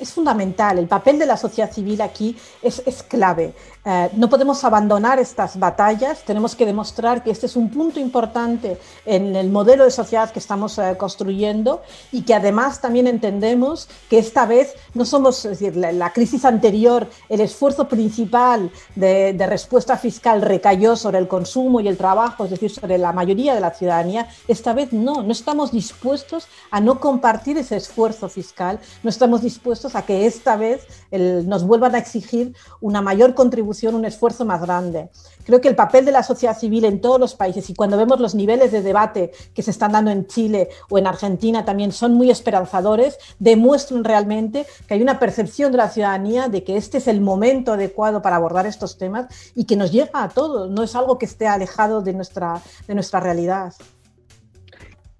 es 0.00 0.12
fundamental. 0.12 0.78
El 0.78 0.88
papel 0.88 1.18
de 1.18 1.26
la 1.26 1.36
sociedad 1.36 1.70
civil 1.70 2.00
aquí 2.00 2.36
es, 2.62 2.82
es 2.86 3.02
clave. 3.02 3.54
Eh, 3.82 4.10
no 4.14 4.28
podemos 4.28 4.62
abandonar 4.62 5.18
estas 5.18 5.58
batallas, 5.58 6.22
tenemos 6.24 6.54
que 6.54 6.66
demostrar 6.66 7.24
que 7.24 7.30
este 7.30 7.46
es 7.46 7.56
un 7.56 7.70
punto 7.70 7.98
importante 7.98 8.78
en 9.06 9.34
el 9.34 9.48
modelo 9.48 9.84
de 9.84 9.90
sociedad 9.90 10.30
que 10.30 10.38
estamos 10.38 10.76
eh, 10.78 10.96
construyendo 10.98 11.80
y 12.12 12.22
que 12.22 12.34
además 12.34 12.82
también 12.82 13.06
entendemos 13.06 13.88
que 14.10 14.18
esta 14.18 14.44
vez 14.44 14.74
no 14.92 15.06
somos, 15.06 15.42
es 15.46 15.58
decir, 15.58 15.76
la, 15.76 16.12
crisis 16.12 16.44
anterior, 16.44 17.08
el 17.30 17.40
esfuerzo 17.40 17.88
principal 17.88 18.70
de, 18.96 19.32
de, 19.32 19.46
respuesta 19.46 19.96
fiscal 19.96 20.42
recayó 20.42 20.94
sobre 20.94 21.18
el 21.18 21.26
consumo 21.26 21.80
y 21.80 21.88
el 21.88 21.96
trabajo, 21.96 22.44
es 22.44 22.50
decir, 22.50 22.70
sobre 22.70 22.98
la 22.98 23.14
mayoría 23.14 23.54
de 23.54 23.60
la 23.60 23.70
ciudadanía. 23.70 24.28
Esta 24.46 24.74
vez 24.74 24.92
no, 24.92 25.22
no 25.22 25.32
estamos 25.32 25.72
dispuestos 25.72 26.48
a 26.70 26.80
no 26.80 27.00
compartir 27.00 27.56
ese 27.56 27.76
esfuerzo 27.76 28.28
fiscal, 28.28 28.78
no 29.02 29.08
estamos 29.08 29.40
dispuestos 29.40 29.94
a 29.94 30.02
que 30.02 30.26
esta 30.26 30.56
vez 30.56 30.86
nos 31.10 31.64
vuelvan 31.64 31.94
a 31.94 31.98
exigir 31.98 32.54
una 32.80 33.00
mayor 33.00 33.34
contribución 33.34 33.69
un 33.94 34.04
esfuerzo 34.04 34.44
más 34.44 34.60
grande. 34.60 35.10
Creo 35.44 35.60
que 35.60 35.68
el 35.68 35.76
papel 35.76 36.04
de 36.04 36.12
la 36.12 36.22
sociedad 36.22 36.58
civil 36.58 36.84
en 36.84 37.00
todos 37.00 37.18
los 37.18 37.34
países 37.34 37.70
y 37.70 37.74
cuando 37.74 37.96
vemos 37.96 38.20
los 38.20 38.34
niveles 38.34 38.72
de 38.72 38.82
debate 38.82 39.32
que 39.54 39.62
se 39.62 39.70
están 39.70 39.92
dando 39.92 40.10
en 40.10 40.26
Chile 40.26 40.68
o 40.90 40.98
en 40.98 41.06
Argentina 41.06 41.64
también 41.64 41.92
son 41.92 42.14
muy 42.14 42.30
esperanzadores, 42.30 43.18
demuestran 43.38 44.04
realmente 44.04 44.66
que 44.86 44.94
hay 44.94 45.02
una 45.02 45.18
percepción 45.18 45.72
de 45.72 45.78
la 45.78 45.88
ciudadanía 45.88 46.48
de 46.48 46.64
que 46.64 46.76
este 46.76 46.98
es 46.98 47.08
el 47.08 47.20
momento 47.20 47.72
adecuado 47.72 48.22
para 48.22 48.36
abordar 48.36 48.66
estos 48.66 48.98
temas 48.98 49.26
y 49.54 49.64
que 49.64 49.76
nos 49.76 49.92
llega 49.92 50.22
a 50.22 50.28
todos, 50.28 50.70
no 50.70 50.82
es 50.82 50.94
algo 50.94 51.18
que 51.18 51.26
esté 51.26 51.46
alejado 51.46 52.02
de 52.02 52.12
nuestra, 52.12 52.60
de 52.86 52.94
nuestra 52.94 53.20
realidad. 53.20 53.72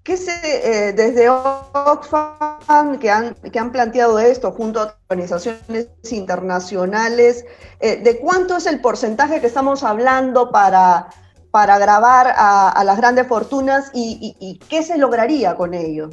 ¿Qué 0.03 0.17
se, 0.17 0.31
eh, 0.33 0.93
desde 0.93 1.29
Oxfam, 1.29 2.97
que 2.99 3.11
han, 3.11 3.35
que 3.35 3.59
han 3.59 3.71
planteado 3.71 4.17
esto 4.17 4.51
junto 4.51 4.81
a 4.81 4.97
organizaciones 5.09 5.89
internacionales, 6.09 7.45
eh, 7.79 7.97
de 7.97 8.19
cuánto 8.19 8.57
es 8.57 8.65
el 8.65 8.81
porcentaje 8.81 9.39
que 9.39 9.45
estamos 9.47 9.83
hablando 9.83 10.49
para, 10.49 11.09
para 11.51 11.77
grabar 11.77 12.33
a, 12.35 12.83
las 12.83 12.97
grandes 12.97 13.27
fortunas 13.27 13.91
y, 13.93 14.59
qué 14.69 14.81
se 14.81 14.97
lograría 14.97 15.55
con 15.55 15.75
ello? 15.75 16.09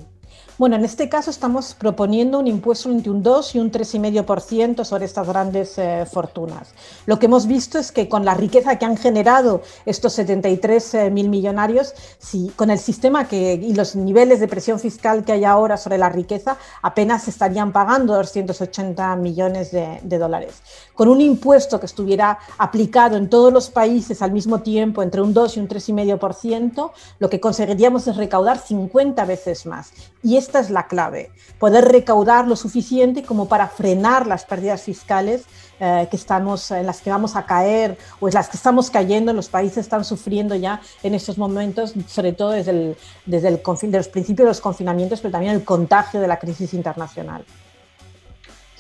Bueno, 0.58 0.74
en 0.74 0.84
este 0.84 1.08
caso 1.08 1.30
estamos 1.30 1.74
proponiendo 1.74 2.40
un 2.40 2.48
impuesto 2.48 2.90
entre 2.90 3.12
un 3.12 3.22
2 3.22 3.54
y 3.54 3.58
un 3.60 3.70
3,5% 3.70 4.84
sobre 4.84 5.04
estas 5.04 5.28
grandes 5.28 5.78
eh, 5.78 6.04
fortunas. 6.04 6.74
Lo 7.06 7.20
que 7.20 7.26
hemos 7.26 7.46
visto 7.46 7.78
es 7.78 7.92
que 7.92 8.08
con 8.08 8.24
la 8.24 8.34
riqueza 8.34 8.76
que 8.76 8.84
han 8.84 8.96
generado 8.96 9.62
estos 9.86 10.14
73 10.14 10.94
eh, 10.94 11.10
mil 11.10 11.28
millonarios, 11.28 11.94
si, 12.18 12.48
con 12.56 12.70
el 12.70 12.80
sistema 12.80 13.28
y 13.30 13.72
los 13.72 13.94
niveles 13.94 14.40
de 14.40 14.48
presión 14.48 14.80
fiscal 14.80 15.24
que 15.24 15.30
hay 15.30 15.44
ahora 15.44 15.76
sobre 15.76 15.96
la 15.96 16.08
riqueza, 16.08 16.56
apenas 16.82 17.28
estarían 17.28 17.70
pagando 17.70 18.14
280 18.14 19.14
millones 19.14 19.70
de 19.70 20.18
dólares. 20.18 20.54
Con 20.98 21.08
un 21.08 21.20
impuesto 21.20 21.78
que 21.78 21.86
estuviera 21.86 22.40
aplicado 22.58 23.16
en 23.16 23.30
todos 23.30 23.52
los 23.52 23.70
países 23.70 24.20
al 24.20 24.32
mismo 24.32 24.62
tiempo, 24.62 25.00
entre 25.00 25.22
un 25.22 25.32
2 25.32 25.56
y 25.56 25.60
un 25.60 25.68
3,5%, 25.68 26.90
lo 27.20 27.30
que 27.30 27.38
conseguiríamos 27.38 28.08
es 28.08 28.16
recaudar 28.16 28.58
50 28.58 29.24
veces 29.24 29.64
más. 29.64 29.92
Y 30.24 30.38
esta 30.38 30.58
es 30.58 30.70
la 30.70 30.88
clave, 30.88 31.30
poder 31.60 31.84
recaudar 31.84 32.48
lo 32.48 32.56
suficiente 32.56 33.22
como 33.22 33.46
para 33.46 33.68
frenar 33.68 34.26
las 34.26 34.44
pérdidas 34.44 34.82
fiscales 34.82 35.44
eh, 35.78 36.08
que 36.10 36.16
estamos, 36.16 36.72
en 36.72 36.86
las 36.86 37.00
que 37.00 37.10
vamos 37.10 37.36
a 37.36 37.46
caer 37.46 37.96
o 38.18 38.26
en 38.26 38.34
las 38.34 38.48
que 38.48 38.56
estamos 38.56 38.90
cayendo, 38.90 39.32
los 39.32 39.48
países 39.48 39.78
están 39.78 40.04
sufriendo 40.04 40.56
ya 40.56 40.80
en 41.04 41.14
estos 41.14 41.38
momentos, 41.38 41.94
sobre 42.08 42.32
todo 42.32 42.50
desde, 42.50 42.72
el, 42.72 42.96
desde 43.24 43.46
el, 43.46 43.62
de 43.62 43.98
los 43.98 44.08
principios 44.08 44.46
de 44.46 44.50
los 44.50 44.60
confinamientos, 44.60 45.20
pero 45.20 45.30
también 45.30 45.54
el 45.54 45.62
contagio 45.62 46.20
de 46.20 46.26
la 46.26 46.40
crisis 46.40 46.74
internacional. 46.74 47.44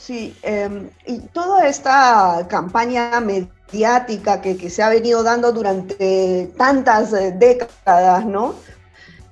Sí, 0.08 0.34
em, 0.40 0.88
y 1.04 1.18
toda 1.18 1.68
esta 1.68 2.46
campaña 2.48 3.20
mediática 3.20 4.40
que, 4.40 4.56
que, 4.56 4.70
se 4.70 4.82
ha 4.82 4.88
venido 4.88 5.22
dando 5.22 5.52
durante 5.52 6.50
tantas 6.56 7.12
eh, 7.12 7.34
décadas, 7.36 8.24
¿no? 8.24 8.54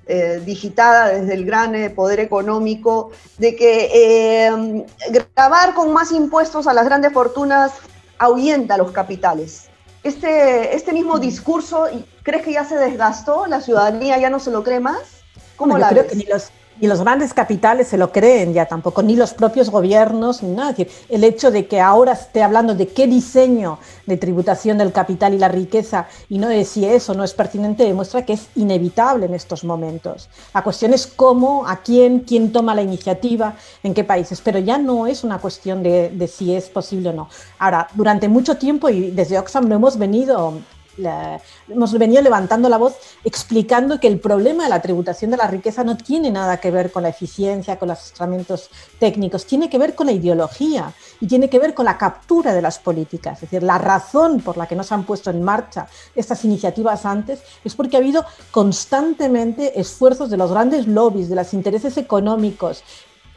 Eh, 0.05 0.39
digitada 0.45 1.07
desde 1.07 1.33
el 1.33 1.45
gran 1.45 1.73
eh, 1.73 1.89
poder 1.89 2.19
económico, 2.19 3.09
de 3.39 3.55
que 3.55 4.45
em, 4.45 4.85
grabar 5.09 5.73
con 5.73 5.91
más 5.93 6.11
impuestos 6.11 6.67
a 6.67 6.75
las 6.75 6.85
grandes 6.85 7.11
fortunas 7.11 7.71
ahuyenta 8.19 8.77
los 8.77 8.91
capitales. 8.91 9.69
Este, 10.03 10.75
este 10.75 10.93
mismo 10.93 11.15
mm. 11.15 11.21
discurso, 11.21 11.87
¿crees 12.21 12.43
que 12.43 12.51
ya 12.51 12.65
se 12.65 12.77
desgastó? 12.77 13.47
¿La 13.47 13.61
ciudadanía 13.61 14.19
ya 14.19 14.29
no 14.29 14.37
se 14.39 14.51
lo 14.51 14.61
cree 14.61 14.79
más? 14.79 15.23
¿Cómo 15.55 15.75
la 15.79 15.89
creo 15.89 16.05
que 16.05 16.15
ni 16.15 16.25
los, 16.25 16.51
y 16.79 16.87
los 16.87 17.01
grandes 17.01 17.33
capitales 17.33 17.87
se 17.87 17.97
lo 17.97 18.11
creen 18.11 18.53
ya 18.53 18.65
tampoco, 18.65 19.01
ni 19.01 19.15
los 19.15 19.33
propios 19.33 19.69
gobiernos, 19.69 20.43
ni 20.43 20.55
nada. 20.55 20.75
el 21.09 21.23
hecho 21.23 21.51
de 21.51 21.67
que 21.67 21.79
ahora 21.79 22.13
esté 22.13 22.43
hablando 22.43 22.75
de 22.75 22.87
qué 22.87 23.07
diseño 23.07 23.79
de 24.05 24.17
tributación 24.17 24.77
del 24.77 24.91
capital 24.91 25.33
y 25.33 25.39
la 25.39 25.47
riqueza 25.47 26.07
y 26.29 26.37
no 26.39 26.47
de 26.47 26.65
si 26.65 26.85
eso 26.85 27.13
no 27.13 27.23
es 27.23 27.33
pertinente, 27.33 27.83
demuestra 27.83 28.25
que 28.25 28.33
es 28.33 28.47
inevitable 28.55 29.25
en 29.25 29.33
estos 29.33 29.63
momentos. 29.63 30.29
La 30.53 30.63
cuestión 30.63 30.93
es 30.93 31.07
cómo, 31.07 31.67
a 31.67 31.77
quién, 31.77 32.21
quién 32.21 32.51
toma 32.51 32.75
la 32.75 32.81
iniciativa, 32.81 33.55
en 33.83 33.93
qué 33.93 34.03
países, 34.03 34.41
pero 34.41 34.59
ya 34.59 34.77
no 34.77 35.07
es 35.07 35.23
una 35.23 35.39
cuestión 35.39 35.83
de, 35.83 36.09
de 36.09 36.27
si 36.27 36.55
es 36.55 36.69
posible 36.69 37.09
o 37.09 37.13
no. 37.13 37.29
Ahora, 37.59 37.87
durante 37.93 38.27
mucho 38.27 38.57
tiempo, 38.57 38.89
y 38.89 39.11
desde 39.11 39.39
Oxfam 39.39 39.67
lo 39.67 39.75
hemos 39.75 39.97
venido 39.97 40.53
hemos 40.97 41.97
venido 41.97 42.21
levantando 42.21 42.69
la 42.69 42.77
voz 42.77 42.95
explicando 43.23 43.99
que 43.99 44.07
el 44.07 44.19
problema 44.19 44.63
de 44.63 44.69
la 44.69 44.81
tributación 44.81 45.31
de 45.31 45.37
la 45.37 45.47
riqueza 45.47 45.83
no 45.83 45.97
tiene 45.97 46.31
nada 46.31 46.57
que 46.57 46.71
ver 46.71 46.91
con 46.91 47.03
la 47.03 47.09
eficiencia, 47.09 47.77
con 47.77 47.89
los 47.89 47.99
instrumentos 47.99 48.69
técnicos, 48.99 49.45
tiene 49.45 49.69
que 49.69 49.77
ver 49.77 49.95
con 49.95 50.07
la 50.07 50.13
ideología 50.13 50.93
y 51.19 51.27
tiene 51.27 51.49
que 51.49 51.59
ver 51.59 51.73
con 51.73 51.85
la 51.85 51.97
captura 51.97 52.53
de 52.53 52.61
las 52.61 52.79
políticas. 52.79 53.35
Es 53.35 53.41
decir, 53.41 53.63
la 53.63 53.77
razón 53.77 54.41
por 54.41 54.57
la 54.57 54.67
que 54.67 54.75
no 54.75 54.83
se 54.83 54.93
han 54.93 55.03
puesto 55.03 55.29
en 55.29 55.43
marcha 55.43 55.87
estas 56.15 56.43
iniciativas 56.45 57.05
antes 57.05 57.41
es 57.63 57.75
porque 57.75 57.97
ha 57.97 57.99
habido 57.99 58.25
constantemente 58.51 59.79
esfuerzos 59.79 60.29
de 60.29 60.37
los 60.37 60.51
grandes 60.51 60.87
lobbies, 60.87 61.29
de 61.29 61.35
los 61.35 61.53
intereses 61.53 61.97
económicos, 61.97 62.83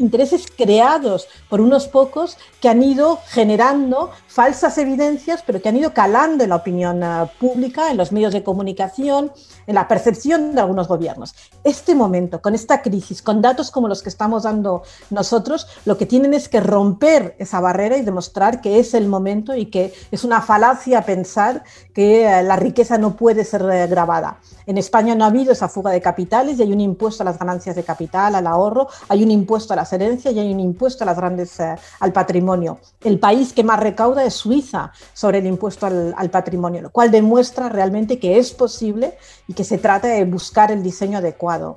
intereses 0.00 0.47
creados 0.57 1.28
por 1.49 1.61
unos 1.61 1.87
pocos 1.87 2.37
que 2.61 2.69
han 2.69 2.83
ido 2.83 3.21
generando 3.28 4.11
falsas 4.26 4.78
evidencias, 4.78 5.42
pero 5.47 5.61
que 5.61 5.69
han 5.69 5.76
ido 5.76 5.92
calando 5.95 6.42
en 6.42 6.50
la 6.50 6.57
opinión 6.57 7.02
eh, 7.02 7.26
pública, 7.38 7.90
en 7.90 7.97
los 7.97 8.11
medios 8.11 8.33
de 8.33 8.42
comunicación, 8.42 9.33
en 9.71 9.77
la 9.77 9.87
percepción 9.87 10.53
de 10.53 10.61
algunos 10.61 10.89
gobiernos. 10.89 11.33
Este 11.62 11.95
momento, 11.95 12.43
con 12.43 12.57
esta 12.57 12.83
crisis, 12.83 13.23
con 13.23 13.41
datos 13.41 13.71
como 13.71 13.87
los 13.87 14.03
que 14.03 14.09
estamos 14.09 14.43
dando 14.43 14.83
nosotros, 15.11 15.69
lo 15.85 15.97
que 15.97 16.07
tienen 16.07 16.35
es 16.35 16.49
que 16.49 16.59
romper 16.59 17.37
esa 17.39 17.61
barrera 17.61 17.97
y 17.97 18.03
demostrar 18.03 18.61
que 18.61 18.81
es 18.81 18.95
el 18.95 19.07
momento 19.07 19.55
y 19.55 19.67
que 19.67 19.95
es 20.11 20.25
una 20.25 20.43
falacia 20.43 21.03
pensar 21.03 21.62
que 21.95 22.27
eh, 22.27 22.43
la 22.43 22.57
riqueza 22.57 22.99
no 22.99 23.14
puede 23.14 23.44
ser 23.44 23.62
eh, 23.71 23.87
grabada. 23.87 24.40
En 24.66 24.77
España 24.77 25.14
no 25.14 25.25
ha 25.25 25.29
habido 25.29 25.53
esa 25.53 25.68
fuga 25.68 25.92
de 25.92 26.01
capitales 26.01 26.59
y 26.59 26.62
hay 26.62 26.73
un 26.73 26.81
impuesto 26.81 27.23
a 27.23 27.27
las 27.27 27.38
ganancias 27.38 27.77
de 27.77 27.85
capital, 27.85 28.35
al 28.35 28.49
ahorro, 28.49 28.88
hay 29.09 29.23
un 29.23 29.31
impuesto 29.31 29.73
a 29.73 29.77
las 29.77 29.92
herencias 29.92 30.35
y 30.35 30.40
hay 30.40 30.53
un 30.53 30.59
impuesto 30.59 31.05
a 31.05 31.07
las 31.07 31.16
grandes, 31.16 31.59
al 31.61 32.12
patrimonio. 32.12 32.81
El 33.03 33.21
país 33.21 33.53
que 33.53 33.62
más 33.62 33.79
recauda 33.79 34.23
de 34.23 34.31
Suiza 34.33 34.90
sobre 35.12 35.38
el 35.38 35.47
impuesto 35.47 35.87
al, 35.87 36.31
patrimonio, 36.31 36.83
lo 36.83 36.90
cual 36.90 37.12
demuestra 37.12 37.68
realmente 37.68 38.18
que 38.18 38.38
es 38.38 38.53
posible 38.53 39.16
y 39.47 39.55
que 39.55 39.60
se 39.64 39.79
trata 39.79 40.09
de 40.09 40.25
buscar 40.25 40.70
el 40.70 40.83
diseño 40.83 41.18
adecuado. 41.18 41.77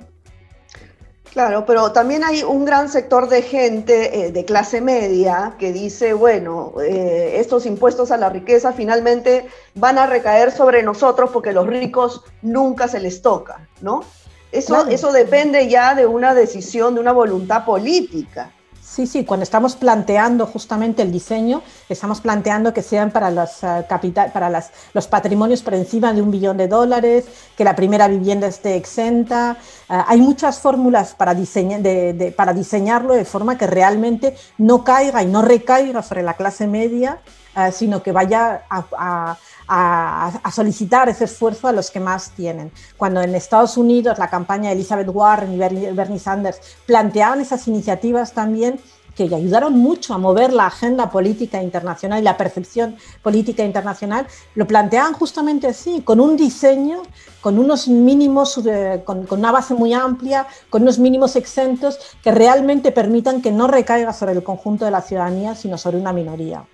Claro, 1.34 1.66
pero 1.66 1.90
también 1.90 2.22
hay 2.22 2.44
un 2.44 2.64
gran 2.64 2.88
sector 2.88 3.28
de 3.28 3.42
gente 3.42 4.26
eh, 4.26 4.30
de 4.30 4.44
clase 4.44 4.80
media 4.80 5.56
que 5.58 5.72
dice, 5.72 6.12
bueno, 6.12 6.74
eh, 6.80 7.40
estos 7.40 7.66
impuestos 7.66 8.12
a 8.12 8.16
la 8.16 8.28
riqueza 8.28 8.72
finalmente 8.72 9.48
van 9.74 9.98
a 9.98 10.06
recaer 10.06 10.52
sobre 10.52 10.84
nosotros 10.84 11.30
porque 11.32 11.52
los 11.52 11.66
ricos 11.66 12.22
nunca 12.42 12.86
se 12.86 13.00
les 13.00 13.20
toca, 13.20 13.68
¿no? 13.80 14.04
Eso, 14.52 14.86
eso 14.86 15.10
depende 15.10 15.68
ya 15.68 15.96
de 15.96 16.06
una 16.06 16.34
decisión, 16.34 16.94
de 16.94 17.00
una 17.00 17.10
voluntad 17.10 17.64
política. 17.64 18.52
Sí, 18.94 19.08
sí, 19.08 19.24
cuando 19.24 19.42
estamos 19.42 19.74
planteando 19.74 20.46
justamente 20.46 21.02
el 21.02 21.10
diseño, 21.10 21.62
estamos 21.88 22.20
planteando 22.20 22.72
que 22.72 22.80
sean 22.80 23.10
para 23.10 23.28
los, 23.32 23.64
eh, 23.64 23.84
capital, 23.88 24.30
para 24.30 24.48
las, 24.48 24.70
los 24.92 25.08
patrimonios 25.08 25.62
por 25.62 25.74
encima 25.74 26.12
de 26.12 26.22
un 26.22 26.30
billón 26.30 26.56
de 26.58 26.68
dólares, 26.68 27.24
que 27.56 27.64
la 27.64 27.74
primera 27.74 28.06
vivienda 28.06 28.46
esté 28.46 28.76
exenta. 28.76 29.56
Eh, 29.90 29.98
hay 30.06 30.20
muchas 30.20 30.60
fórmulas 30.60 31.12
para, 31.16 31.34
de, 31.34 32.34
para 32.36 32.52
diseñarlo 32.52 33.14
de 33.14 33.24
forma 33.24 33.58
que 33.58 33.66
realmente 33.66 34.36
no 34.58 34.84
caiga 34.84 35.24
y 35.24 35.26
no 35.26 35.42
recaiga 35.42 36.00
sobre 36.04 36.22
la 36.22 36.34
clase 36.34 36.68
media, 36.68 37.18
eh, 37.56 37.72
sino 37.72 38.02
que 38.02 38.12
vaya 38.12 38.62
a 38.68 40.50
solicitar 40.52 41.08
ese 41.08 41.24
esfuerzo 41.24 41.68
a 41.68 41.72
los 41.72 41.90
que 41.90 42.00
más 42.00 42.30
tienen. 42.30 42.70
Cuando 42.96 43.22
en 43.22 43.34
Estados 43.34 43.76
Unidos 43.76 44.18
la 44.18 44.28
campaña 44.28 44.70
de 44.70 44.76
Elizabeth 44.76 45.08
Warren 45.08 45.54
y 45.54 45.58
Bernie 45.92 46.18
Sanders 46.18 46.60
planteaban 46.86 47.40
esas 47.40 47.66
iniciativas 47.68 48.32
también, 48.32 48.80
que 49.14 49.34
ayudaron 49.34 49.74
mucho 49.74 50.12
a 50.14 50.18
mover 50.18 50.52
la 50.52 50.66
agenda 50.66 51.10
política 51.10 51.62
internacional 51.62 52.20
y 52.20 52.24
la 52.24 52.36
percepción 52.36 52.96
política 53.22 53.64
internacional, 53.64 54.26
lo 54.54 54.66
planteaban 54.66 55.12
justamente 55.12 55.68
así, 55.68 56.02
con 56.02 56.20
un 56.20 56.36
diseño, 56.36 57.02
con 57.40 57.58
unos 57.58 57.88
mínimos, 57.88 58.60
con, 59.04 59.26
una 59.30 59.52
base 59.52 59.74
muy 59.74 59.92
amplia, 59.92 60.46
con 60.68 60.82
unos 60.82 60.98
mínimos 60.98 61.36
exentos 61.36 61.98
que 62.22 62.32
realmente 62.32 62.90
permitan 62.90 63.40
que 63.40 63.52
no 63.52 63.68
recaiga 63.68 64.12
sobre 64.12 64.32
el 64.32 64.42
conjunto 64.42 64.84
de 64.84 64.90
la 64.90 65.02
ciudadanía, 65.02 65.54
sino 65.54 65.78
sobre 65.78 65.98
una 65.98 66.12
minoría. 66.12 66.64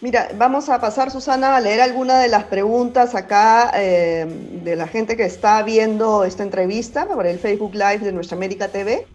Mira, 0.00 0.28
vamos 0.36 0.68
a 0.68 0.78
pasar, 0.78 1.10
Susana, 1.10 1.56
a 1.56 1.60
leer 1.60 1.80
algunas 1.80 2.20
de 2.22 2.28
las 2.28 2.44
preguntas 2.44 3.14
acá 3.14 3.72
eh, 3.74 4.26
de 4.62 4.76
la 4.76 4.86
gente 4.86 5.16
que 5.16 5.24
está 5.24 5.62
viendo 5.62 6.24
esta 6.24 6.42
entrevista 6.42 7.06
por 7.06 7.26
el 7.26 7.38
Facebook 7.38 7.74
Live 7.74 8.00
de 8.00 8.12
Nuestra 8.12 8.36
América 8.36 8.68
TV. 8.68 9.06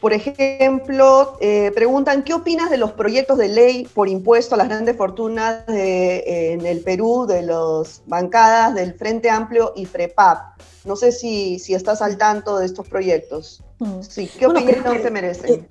Por 0.00 0.12
ejemplo, 0.12 1.36
eh, 1.40 1.72
preguntan, 1.74 2.22
¿qué 2.22 2.34
opinas 2.34 2.70
de 2.70 2.78
los 2.78 2.92
proyectos 2.92 3.36
de 3.36 3.48
ley 3.48 3.86
por 3.92 4.08
impuesto 4.08 4.54
a 4.54 4.58
las 4.58 4.68
grandes 4.68 4.96
fortunas 4.96 5.64
en 5.68 6.64
el 6.64 6.80
Perú, 6.80 7.26
de 7.28 7.42
las 7.42 8.02
bancadas 8.06 8.74
del 8.74 8.94
Frente 8.94 9.28
Amplio 9.28 9.72
y 9.76 9.86
FREPAP? 9.86 10.60
No 10.84 10.96
sé 10.96 11.12
si, 11.12 11.58
si 11.58 11.74
estás 11.74 12.00
al 12.00 12.16
tanto 12.16 12.58
de 12.58 12.66
estos 12.66 12.88
proyectos. 12.88 13.62
Mm. 13.80 14.00
Sí, 14.02 14.30
¿qué 14.38 14.46
opinión 14.46 15.02
te 15.02 15.10
merecen? 15.10 15.68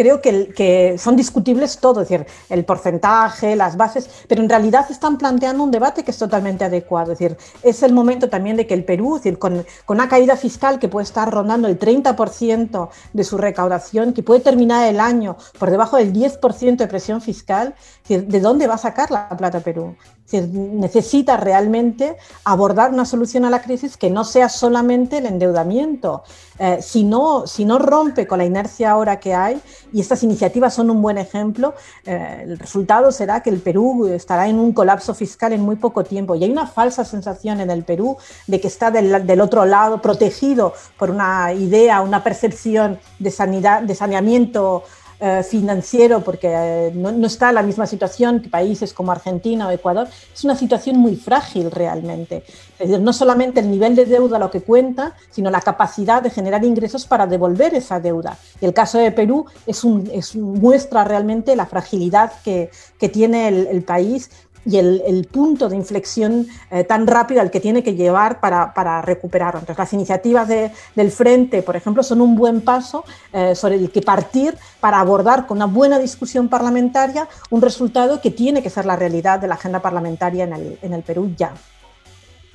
Creo 0.00 0.22
que, 0.22 0.96
son 0.96 1.14
discutibles 1.14 1.76
todo, 1.76 2.00
es 2.00 2.08
decir, 2.08 2.26
el 2.48 2.64
porcentaje, 2.64 3.54
las 3.54 3.76
bases, 3.76 4.08
pero 4.28 4.40
en 4.40 4.48
realidad 4.48 4.86
están 4.88 5.18
planteando 5.18 5.62
un 5.62 5.70
debate 5.70 6.04
que 6.04 6.10
es 6.10 6.16
totalmente 6.16 6.64
adecuado. 6.64 7.12
Es 7.12 7.18
decir, 7.18 7.36
es 7.62 7.82
el 7.82 7.92
momento 7.92 8.30
también 8.30 8.56
de 8.56 8.66
que 8.66 8.72
el 8.72 8.82
Perú, 8.82 9.16
decir, 9.16 9.38
con, 9.38 9.62
una 9.88 10.08
caída 10.08 10.38
fiscal 10.38 10.78
que 10.78 10.88
puede 10.88 11.04
estar 11.04 11.30
rondando 11.30 11.68
el 11.68 11.78
30% 11.78 12.88
de 13.12 13.24
su 13.24 13.36
recaudación, 13.36 14.14
que 14.14 14.22
puede 14.22 14.40
terminar 14.40 14.88
el 14.88 15.00
año 15.00 15.36
por 15.58 15.70
debajo 15.70 15.98
del 15.98 16.14
10% 16.14 16.76
de 16.76 16.86
presión 16.86 17.20
fiscal, 17.20 17.74
¿de 18.08 18.40
dónde 18.40 18.66
va 18.66 18.76
a 18.76 18.78
sacar 18.78 19.10
la 19.10 19.28
plata 19.28 19.60
Perú? 19.60 19.96
necesita 20.38 21.36
realmente 21.36 22.16
abordar 22.44 22.92
una 22.92 23.04
solución 23.04 23.44
a 23.44 23.50
la 23.50 23.62
crisis 23.62 23.96
que 23.96 24.10
no 24.10 24.24
sea 24.24 24.48
solamente 24.48 25.18
el 25.18 25.26
endeudamiento. 25.26 26.22
Eh, 26.58 26.78
si 26.82 27.04
no 27.04 27.78
rompe 27.78 28.26
con 28.26 28.38
la 28.38 28.44
inercia 28.44 28.90
ahora 28.90 29.18
que 29.18 29.34
hay, 29.34 29.60
y 29.92 30.00
estas 30.00 30.22
iniciativas 30.22 30.74
son 30.74 30.90
un 30.90 31.02
buen 31.02 31.18
ejemplo, 31.18 31.74
eh, 32.04 32.42
el 32.44 32.58
resultado 32.58 33.12
será 33.12 33.42
que 33.42 33.50
el 33.50 33.60
Perú 33.60 34.06
estará 34.08 34.48
en 34.48 34.58
un 34.58 34.72
colapso 34.72 35.14
fiscal 35.14 35.52
en 35.52 35.60
muy 35.60 35.76
poco 35.76 36.04
tiempo. 36.04 36.34
Y 36.34 36.44
hay 36.44 36.50
una 36.50 36.66
falsa 36.66 37.04
sensación 37.04 37.60
en 37.60 37.70
el 37.70 37.84
Perú 37.84 38.16
de 38.46 38.60
que 38.60 38.68
está 38.68 38.90
del, 38.90 39.26
del 39.26 39.40
otro 39.40 39.64
lado, 39.64 40.00
protegido 40.00 40.74
por 40.98 41.10
una 41.10 41.52
idea, 41.52 42.00
una 42.00 42.22
percepción 42.22 42.98
de 43.18 43.30
sanidad, 43.30 43.82
de 43.82 43.94
saneamiento 43.94 44.84
eh, 45.22 45.42
financiero, 45.42 46.22
porque 46.22 46.48
eh, 46.50 46.92
no, 46.94 47.12
no, 47.12 47.26
está 47.26 47.50
en 47.50 47.56
la 47.56 47.62
misma 47.62 47.86
situación 47.86 48.40
que 48.40 48.48
países 48.48 48.94
como 48.94 49.12
Argentina 49.12 49.68
o 49.68 49.70
Ecuador, 49.70 50.08
es 50.32 50.44
una 50.44 50.56
situación 50.56 50.96
muy 50.96 51.14
frágil 51.14 51.70
realmente. 51.70 52.42
Es 52.78 52.88
decir, 52.88 53.00
no 53.00 53.12
solamente 53.12 53.60
el 53.60 53.70
nivel 53.70 53.94
de 53.94 54.06
deuda 54.06 54.38
lo 54.38 54.50
que 54.50 54.62
cuenta, 54.62 55.14
sino 55.30 55.50
la 55.50 55.60
capacidad 55.60 56.22
de 56.22 56.30
generar 56.30 56.64
ingresos 56.64 57.04
para 57.04 57.26
devolver 57.26 57.74
esa 57.74 58.00
deuda. 58.00 58.38
Y 58.62 58.64
el 58.64 58.72
caso 58.72 58.96
de 58.96 59.12
Perú 59.12 59.44
es 59.66 59.84
un, 59.84 60.10
es, 60.10 60.34
muestra 60.34 61.04
realmente 61.04 61.54
la 61.54 61.66
fragilidad 61.66 62.32
que, 62.42 62.70
que 62.98 63.10
tiene 63.10 63.48
el, 63.48 63.66
el 63.66 63.82
país 63.82 64.30
y 64.64 64.76
el, 64.76 65.28
punto 65.30 65.68
de 65.68 65.76
inflexión 65.76 66.46
eh, 66.70 66.84
tan 66.84 67.06
rápido 67.06 67.40
al 67.40 67.50
que 67.50 67.60
tiene 67.60 67.82
que 67.82 67.94
llevar 67.94 68.40
para, 68.40 69.02
recuperarlo. 69.02 69.60
Entonces, 69.60 69.78
las 69.78 69.92
iniciativas 69.92 70.48
de, 70.48 70.70
del 70.94 71.10
Frente, 71.10 71.62
por 71.62 71.76
ejemplo, 71.76 72.02
son 72.02 72.20
un 72.20 72.34
buen 72.34 72.60
paso 72.60 73.04
eh, 73.32 73.54
sobre 73.54 73.76
el 73.76 73.90
que 73.90 74.02
partir 74.02 74.56
para 74.80 75.00
abordar 75.00 75.46
con 75.46 75.58
una 75.58 75.66
buena 75.66 75.98
discusión 75.98 76.48
parlamentaria 76.48 77.28
un 77.50 77.62
resultado 77.62 78.20
que 78.20 78.30
tiene 78.30 78.62
que 78.62 78.70
ser 78.70 78.86
la 78.86 78.96
realidad 78.96 79.38
de 79.38 79.48
la 79.48 79.54
agenda 79.54 79.80
parlamentaria 79.80 80.44
en 80.44 80.52
el, 80.52 80.78
en 80.82 80.92
el 80.92 81.02
Perú 81.02 81.32
ya. 81.36 81.52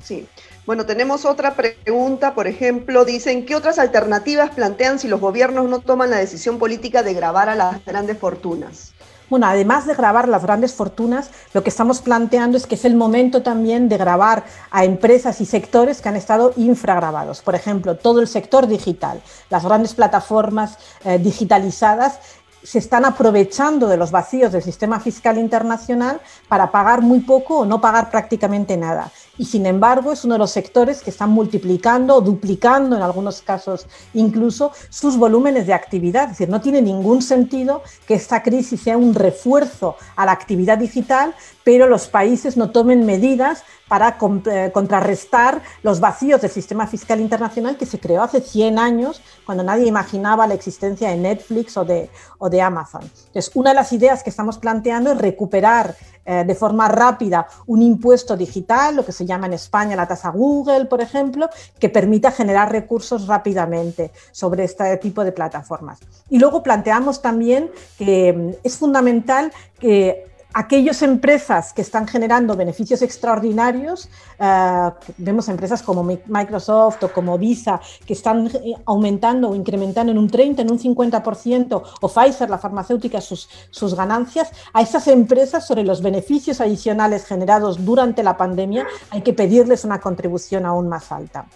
Sí. 0.04 0.28
Bueno, 0.66 0.88
tenemos 0.88 1.26
otra 1.26 1.54
pregunta, 1.54 2.34
por 2.34 2.48
ejemplo, 2.48 3.06
dicen, 3.06 3.46
¿qué 3.46 3.56
otras 3.56 3.78
alternativas 3.78 4.50
plantean 4.50 4.98
si 4.98 5.08
los 5.08 5.22
gobiernos 5.22 5.70
no 5.70 5.80
toman 5.80 6.10
la 6.10 6.18
decisión 6.18 6.58
política 6.58 7.04
de 7.04 7.14
grabar 7.14 7.50
a 7.50 7.56
las 7.56 7.86
grandes 7.86 8.18
fortunas? 8.18 8.95
Bueno, 9.30 9.48
además 9.48 9.88
de 9.88 9.96
grabar 9.96 10.28
las 10.28 10.44
grandes 10.44 10.74
fortunas, 10.74 11.32
lo 11.54 11.64
que 11.64 11.70
estamos 11.70 12.02
planteando 12.02 12.58
es 12.58 12.68
que 12.68 12.76
es 12.76 12.86
el 12.86 12.96
momento 12.96 13.42
también 13.42 13.90
de 13.90 13.98
grabar 13.98 14.44
a 14.70 14.86
empresas 14.86 15.42
y 15.42 15.46
sectores 15.46 16.02
que 16.02 16.10
han 16.10 16.16
estado 16.16 16.54
infragrabados. 16.58 17.42
Por 17.42 17.56
ejemplo, 17.56 17.98
todo 17.98 18.20
el 18.20 18.28
sector 18.28 18.68
digital, 18.68 19.22
las 19.50 19.64
grandes 19.64 19.96
plataformas 19.96 20.78
eh, 21.04 21.18
digitalizadas 21.18 22.20
se 22.62 22.80
están 22.80 23.06
aprovechando 23.06 23.88
de 23.88 23.98
los 23.98 24.12
vacíos 24.12 24.52
del 24.52 24.64
sistema 24.64 25.00
fiscal 25.00 25.38
internacional 25.38 26.20
para 26.48 26.72
pagar 26.72 27.02
muy 27.02 27.20
poco 27.20 27.60
o 27.60 27.66
no 27.66 27.80
pagar 27.80 28.10
prácticamente 28.10 28.76
nada 28.76 29.12
y 29.38 29.46
sin 29.46 29.66
embargo 29.66 30.12
es 30.12 30.24
uno 30.24 30.36
de 30.36 30.40
los 30.40 30.52
sectores 30.52 31.02
que 31.02 31.10
están 31.10 31.30
multiplicando 31.30 32.16
o 32.16 32.22
duplicando 32.22 32.96
en 32.96 33.02
algunos 33.02 33.42
casos 33.42 33.88
incluso 34.14 34.72
sus 34.90 35.18
volúmenes 35.18 35.68
de 35.68 35.74
actividad. 35.74 36.26
Es 36.26 36.30
decir, 36.32 36.50
no 36.50 36.62
tiene 36.62 36.82
ningún 36.82 37.22
sentido 37.22 37.82
que 38.08 38.16
esta 38.16 38.44
crisis 38.44 38.82
sea 38.82 38.98
un 38.98 39.14
refuerzo 39.14 39.96
a 40.16 40.26
la 40.26 40.32
actividad 40.32 40.78
digital, 40.78 41.34
pero 41.64 41.88
los 41.88 42.08
países 42.08 42.58
no 42.58 42.72
tomen 42.72 43.06
medidas 43.06 43.64
para 43.88 44.18
eh, 44.46 44.72
contrarrestar 44.74 45.62
los 45.84 46.00
vacíos 46.00 46.42
del 46.42 46.50
sistema 46.50 46.88
fiscal 46.88 47.20
internacional 47.20 47.78
que 47.78 47.86
se 47.86 48.00
creó 48.00 48.24
hace 48.24 48.42
100 48.42 48.80
años, 48.80 49.22
cuando 49.46 49.64
nadie 49.64 49.86
imaginaba 49.86 50.48
la 50.48 50.56
existencia 50.56 51.10
de 51.10 51.18
Netflix 51.18 51.78
o 51.78 51.86
de, 51.86 52.10
o 52.40 52.50
de 52.50 52.62
Amazon. 52.62 53.02
Entonces, 53.04 53.52
una 53.54 53.72
de 53.72 53.76
las 53.76 53.94
ideas 53.94 54.24
que 54.24 54.30
estamos 54.30 54.58
planteando 54.58 55.12
es 55.12 55.18
recuperar 55.18 55.96
eh, 56.28 56.44
de 56.46 56.56
forma 56.56 56.88
rápida 56.88 57.48
un 57.68 57.84
impuesto 57.84 58.36
digital, 58.36 58.96
lo 58.96 59.06
que 59.06 59.12
se 59.12 59.25
llama 59.26 59.48
en 59.48 59.54
España 59.54 59.96
la 59.96 60.08
tasa 60.08 60.30
Google, 60.30 60.86
por 60.86 61.02
ejemplo, 61.02 61.50
que 61.80 61.90
permita 61.90 62.32
generar 62.32 62.72
recursos 62.72 63.28
rápidamente 63.28 64.12
sobre 64.32 64.64
este 64.64 64.98
tipo 64.98 65.24
de 65.24 65.32
plataformas. 65.32 66.00
Y 66.30 66.40
luego 66.40 66.64
planteamos 66.64 67.22
también 67.22 67.72
que 67.98 68.34
mm, 68.34 68.50
es 68.64 68.78
fundamental 68.78 69.52
que 69.80 70.35
aquellas 70.54 71.02
empresas 71.02 71.74
que 71.74 71.82
están 71.82 72.08
generando 72.08 72.56
beneficios 72.56 73.02
extraordinarios, 73.02 74.10
uh, 74.40 74.92
vemos 75.18 75.50
empresas 75.50 75.82
como 75.84 76.04
Microsoft 76.04 77.04
o 77.04 77.14
como 77.14 77.38
Visa, 77.38 77.82
que 78.06 78.14
están 78.14 78.48
eh, 78.48 78.76
aumentando 78.86 79.50
o 79.50 79.56
incrementando 79.56 80.12
en 80.12 80.18
un 80.18 80.30
30, 80.30 80.62
en 80.62 80.72
un 80.72 80.80
50%, 80.80 81.84
o 82.02 82.08
Pfizer, 82.08 82.50
la 82.50 82.58
farmacéutica, 82.58 83.20
sus, 83.20 83.50
sus 83.70 83.96
ganancias, 83.96 84.50
a 84.74 84.82
esas 84.82 85.08
empresas 85.08 85.68
sobre 85.68 85.84
los 85.84 86.02
beneficios 86.02 86.62
adicionales 86.62 87.26
generados 87.26 87.84
durante 87.84 88.24
la 88.24 88.38
pandemia 88.38 88.88
hay 89.10 89.22
que 89.22 89.34
pedirles 89.34 89.84
una 89.84 90.00
contribución 90.00 90.66
aún 90.66 90.88
más 90.88 91.12
alta. 91.12 91.48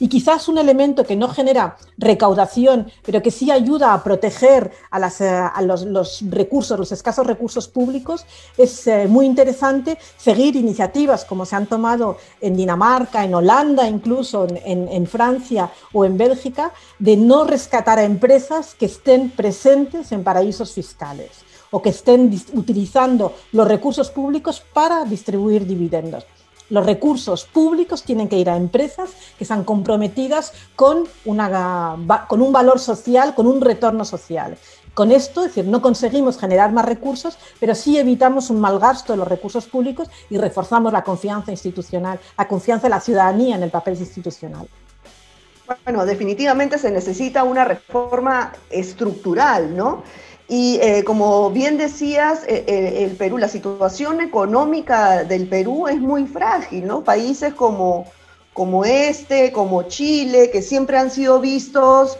Y 0.00 0.08
quizás 0.08 0.48
un 0.48 0.58
elemento 0.58 1.04
que 1.04 1.16
no 1.16 1.28
genera 1.28 1.76
recaudación, 1.96 2.90
pero 3.04 3.22
que 3.22 3.30
sí 3.30 3.50
ayuda 3.50 3.92
a 3.92 4.02
proteger 4.04 4.70
a, 4.90 5.08
eh, 5.08 5.66
los, 5.66 6.22
recursos, 6.30 6.78
los 6.78 6.92
escasos 6.92 7.26
recursos 7.26 7.68
públicos, 7.68 8.24
es 8.56 8.86
eh, 8.86 9.06
muy 9.08 9.26
interesante 9.26 9.98
seguir 10.16 10.56
iniciativas 10.56 11.24
como 11.24 11.44
se 11.44 11.56
han 11.56 11.66
tomado 11.66 12.16
en 12.40 12.56
Dinamarca, 12.56 13.24
en 13.24 13.34
Holanda, 13.34 13.88
incluso 13.88 14.46
en 14.64 15.06
Francia 15.06 15.70
o 15.92 16.04
en 16.04 16.16
Bélgica, 16.16 16.72
de 16.98 17.16
no 17.16 17.44
rescatar 17.44 17.98
a 17.98 18.04
empresas 18.04 18.74
que 18.74 18.86
estén 18.86 19.30
presentes 19.30 20.12
en 20.12 20.22
paraísos 20.22 20.72
fiscales 20.72 21.48
o 21.70 21.82
que 21.82 21.90
estén 21.90 22.32
utilizando 22.54 23.34
los 23.52 23.68
recursos 23.68 24.10
públicos 24.10 24.62
para 24.72 25.04
distribuir 25.04 25.66
dividendos. 25.66 26.24
Los 26.70 26.84
recursos 26.84 27.44
públicos 27.44 28.02
tienen 28.02 28.28
que 28.28 28.38
ir 28.38 28.50
a 28.50 28.56
empresas 28.56 29.10
que 29.38 29.44
están 29.44 29.64
comprometidas 29.64 30.52
con, 30.76 31.04
un 31.24 32.52
valor 32.52 32.78
social, 32.78 33.34
con 33.34 33.46
un 33.46 33.60
retorno 33.60 34.04
social. 34.04 34.58
Con 34.92 35.12
esto, 35.12 35.42
es 35.42 35.54
decir, 35.54 35.64
no 35.64 35.80
conseguimos 35.80 36.38
generar 36.38 36.72
más 36.72 36.84
recursos, 36.84 37.38
pero 37.60 37.74
sí 37.74 37.98
evitamos 37.98 38.50
un 38.50 38.60
mal 38.60 38.78
gasto 38.78 39.12
de 39.12 39.18
los 39.18 39.28
recursos 39.28 39.66
públicos 39.66 40.08
y 40.28 40.38
reforzamos 40.38 40.92
la 40.92 41.04
confianza 41.04 41.52
institucional, 41.52 42.18
la 42.36 42.48
confianza 42.48 42.88
de 42.88 42.90
la 42.90 43.00
ciudadanía 43.00 43.56
en 43.56 43.62
el 43.62 43.70
papel 43.70 43.96
institucional. 43.96 44.68
Bueno, 45.84 46.06
definitivamente 46.06 46.78
se 46.78 46.90
necesita 46.90 47.44
una 47.44 47.64
reforma 47.64 48.52
estructural, 48.70 49.76
¿no? 49.76 50.02
Y 50.50 50.78
eh, 50.80 51.04
como 51.04 51.50
bien 51.50 51.76
decías, 51.76 52.42
eh, 52.48 52.64
eh, 52.66 53.04
el 53.04 53.16
Perú, 53.16 53.36
la 53.36 53.48
situación 53.48 54.22
económica 54.22 55.24
del 55.24 55.46
Perú 55.46 55.88
es 55.88 56.00
muy 56.00 56.26
frágil, 56.26 56.86
¿no? 56.86 57.04
Países 57.04 57.52
como, 57.52 58.06
como 58.54 58.86
este, 58.86 59.52
como 59.52 59.82
Chile, 59.82 60.50
que 60.50 60.62
siempre 60.62 60.96
han 60.96 61.10
sido 61.10 61.40
vistos 61.40 62.18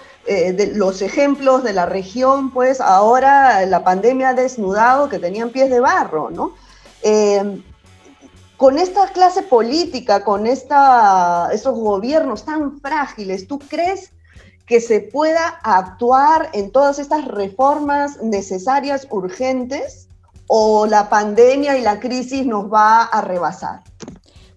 los 0.74 1.00
ejemplos 1.00 1.64
de 1.64 1.72
la 1.72 1.86
región, 1.86 2.50
pues 2.50 2.82
ahora 2.82 3.64
la 3.64 3.82
pandemia 3.82 4.28
ha 4.28 4.34
desnudado 4.34 5.08
que 5.08 5.18
tenían 5.18 5.48
pies 5.48 5.70
de 5.70 5.80
barro, 5.80 6.28
¿no? 6.28 6.52
Con 8.58 8.76
esta 8.76 9.10
clase 9.12 9.40
política, 9.42 10.24
con 10.24 10.46
esta, 10.46 11.48
estos 11.50 11.78
gobiernos 11.78 12.44
tan 12.44 12.78
frágiles, 12.78 13.48
¿tú 13.48 13.58
crees 13.58 14.12
que 14.68 14.80
se 14.80 15.00
pueda 15.00 15.60
actuar 15.62 16.50
en 16.52 16.70
todas 16.70 16.98
estas 16.98 17.24
reformas 17.26 18.22
necesarias, 18.22 19.06
urgentes, 19.10 20.08
o 20.46 20.86
la 20.86 21.08
pandemia 21.08 21.78
y 21.78 21.82
la 21.82 22.00
crisis 22.00 22.46
nos 22.46 22.72
va 22.72 23.04
a 23.04 23.20
rebasar? 23.20 23.82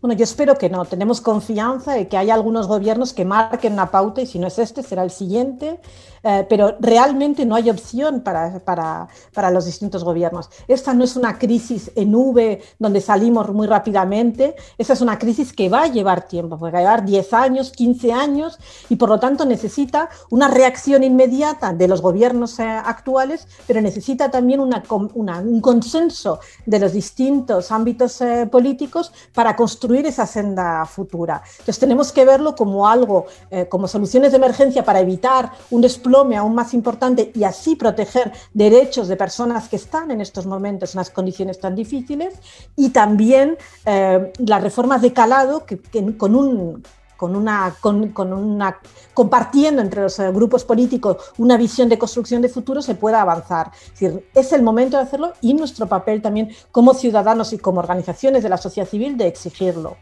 Bueno, 0.01 0.15
yo 0.15 0.23
espero 0.23 0.57
que 0.57 0.69
no. 0.69 0.83
Tenemos 0.85 1.21
confianza 1.21 1.93
de 1.93 2.07
que 2.07 2.17
hay 2.17 2.31
algunos 2.31 2.67
gobiernos 2.67 3.13
que 3.13 3.23
marquen 3.23 3.73
una 3.73 3.91
pauta 3.91 4.21
y 4.21 4.25
si 4.25 4.39
no 4.39 4.47
es 4.47 4.57
este, 4.57 4.81
será 4.81 5.03
el 5.03 5.11
siguiente 5.11 5.79
eh, 6.23 6.45
pero 6.47 6.77
realmente 6.79 7.45
no 7.45 7.55
hay 7.55 7.69
opción 7.69 8.21
para, 8.21 8.59
para, 8.59 9.07
para, 9.33 9.49
los 9.49 9.65
distintos 9.65 10.03
gobiernos. 10.03 10.49
Esta 10.67 10.93
no 10.93 11.03
es 11.03 11.15
una 11.15 11.39
crisis 11.39 11.91
en 11.95 12.13
V 12.13 12.61
donde 12.77 13.01
salimos 13.01 13.51
muy 13.51 13.65
rápidamente, 13.65 14.55
esa 14.77 14.93
es 14.93 15.01
una 15.01 15.17
crisis 15.17 15.51
que 15.51 15.67
va 15.67 15.83
a 15.83 15.87
llevar 15.87 16.27
tiempo, 16.27 16.59
va 16.59 16.67
a 16.69 16.71
llevar 16.71 17.05
10 17.05 17.33
años, 17.33 17.71
15 17.71 18.13
años 18.13 18.59
y 18.89 18.97
por 18.97 19.09
lo 19.09 19.19
tanto 19.19 19.45
necesita 19.45 20.09
una 20.29 20.47
reacción 20.47 21.03
inmediata 21.03 21.73
de 21.73 21.87
los 21.87 22.01
gobiernos 22.01 22.59
eh, 22.59 22.63
actuales, 22.63 23.47
pero 23.65 23.81
necesita 23.81 24.29
también 24.29 24.59
una, 24.59 24.83
una, 25.15 25.39
un 25.39 25.59
consenso 25.59 26.39
de 26.67 26.79
los 26.79 26.93
distintos 26.93 27.71
ámbitos 27.71 28.21
eh, 28.21 28.47
políticos 28.51 29.11
para 29.33 29.55
construir 29.55 30.05
esa 30.05 30.27
senda 30.27 30.85
futura. 30.85 31.41
Entonces 31.51 31.79
tenemos 31.79 32.11
que 32.11 32.25
verlo 32.25 32.55
como 32.55 32.87
algo, 32.87 33.25
eh, 33.49 33.67
como 33.67 33.87
soluciones 33.87 34.31
de 34.31 34.37
emergencia 34.37 34.83
para 34.83 34.99
evitar 34.99 35.51
un 35.71 35.81
desplome 35.81 36.10
aún 36.19 36.55
más 36.55 36.73
importante 36.73 37.31
y 37.33 37.43
así 37.43 37.75
proteger 37.75 38.31
derechos 38.53 39.07
de 39.07 39.15
personas 39.15 39.69
que 39.69 39.75
están 39.75 40.11
en 40.11 40.21
estos 40.21 40.45
momentos 40.45 40.93
en 40.93 40.99
las 40.99 41.09
condiciones 41.09 41.59
tan 41.59 41.75
difíciles 41.75 42.35
y 42.75 42.89
también 42.89 43.57
eh, 43.85 44.31
las 44.39 44.63
reformas 44.63 45.01
de 45.01 45.13
calado 45.13 45.65
que, 45.65 45.79
que 45.79 46.17
con 46.17 46.35
un 46.35 46.83
con 47.21 47.35
una, 47.35 47.75
con, 47.79 48.09
con 48.13 48.33
una, 48.33 48.79
compartiendo 49.13 49.79
entre 49.83 50.01
los 50.01 50.17
eh, 50.17 50.31
grupos 50.31 50.63
políticos 50.63 51.17
una 51.37 51.55
visión 51.55 51.87
de 51.87 51.99
construcción 51.99 52.41
de 52.41 52.49
futuro, 52.49 52.81
se 52.81 52.95
pueda 52.95 53.21
avanzar. 53.21 53.69
Es, 53.93 53.99
decir, 53.99 54.27
es 54.33 54.51
el 54.53 54.63
momento 54.63 54.97
de 54.97 55.03
hacerlo 55.03 55.33
y 55.39 55.53
nuestro 55.53 55.85
papel 55.85 56.23
también 56.23 56.49
como 56.71 56.95
ciudadanos 56.95 57.53
y 57.53 57.59
como 57.59 57.79
organizaciones 57.79 58.41
de 58.41 58.49
la 58.49 58.57
sociedad 58.57 58.89
civil 58.89 59.17
de 59.17 59.27
exigirlo. 59.27 59.97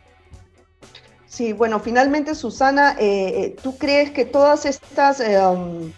Sí, 1.40 1.54
bueno, 1.54 1.80
finalmente, 1.80 2.36
Susana, 2.36 2.96
eh, 3.00 3.44
eh, 3.44 3.56
¿tú 3.62 3.78
crees 3.78 4.12
que 4.12 4.26
todas 4.26 4.66
estas, 4.66 5.20
eh, 5.20 5.40
um, 5.40 5.92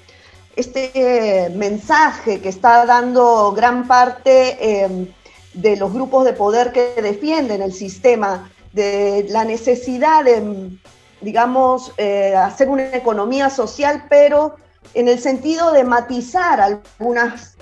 este 0.55 1.49
mensaje 1.55 2.41
que 2.41 2.49
está 2.49 2.85
dando 2.85 3.53
gran 3.53 3.87
parte 3.87 4.83
em, 4.83 5.07
de 5.53 5.75
los 5.75 5.93
grupos 5.93 6.25
de 6.25 6.33
poder 6.33 6.71
que 6.71 7.01
defienden 7.01 7.61
el 7.61 7.73
sistema, 7.73 8.51
de 8.73 9.25
la 9.29 9.43
necesidad 9.43 10.23
de, 10.23 10.77
digamos, 11.19 11.93
eh, 11.97 12.35
hacer 12.35 12.69
una 12.69 12.95
economía 12.95 13.49
social, 13.49 14.05
pero 14.09 14.55
en 14.93 15.07
el 15.07 15.19
sentido 15.19 15.71
de 15.71 15.83
matizar 15.83 16.61
algunas, 16.61 17.57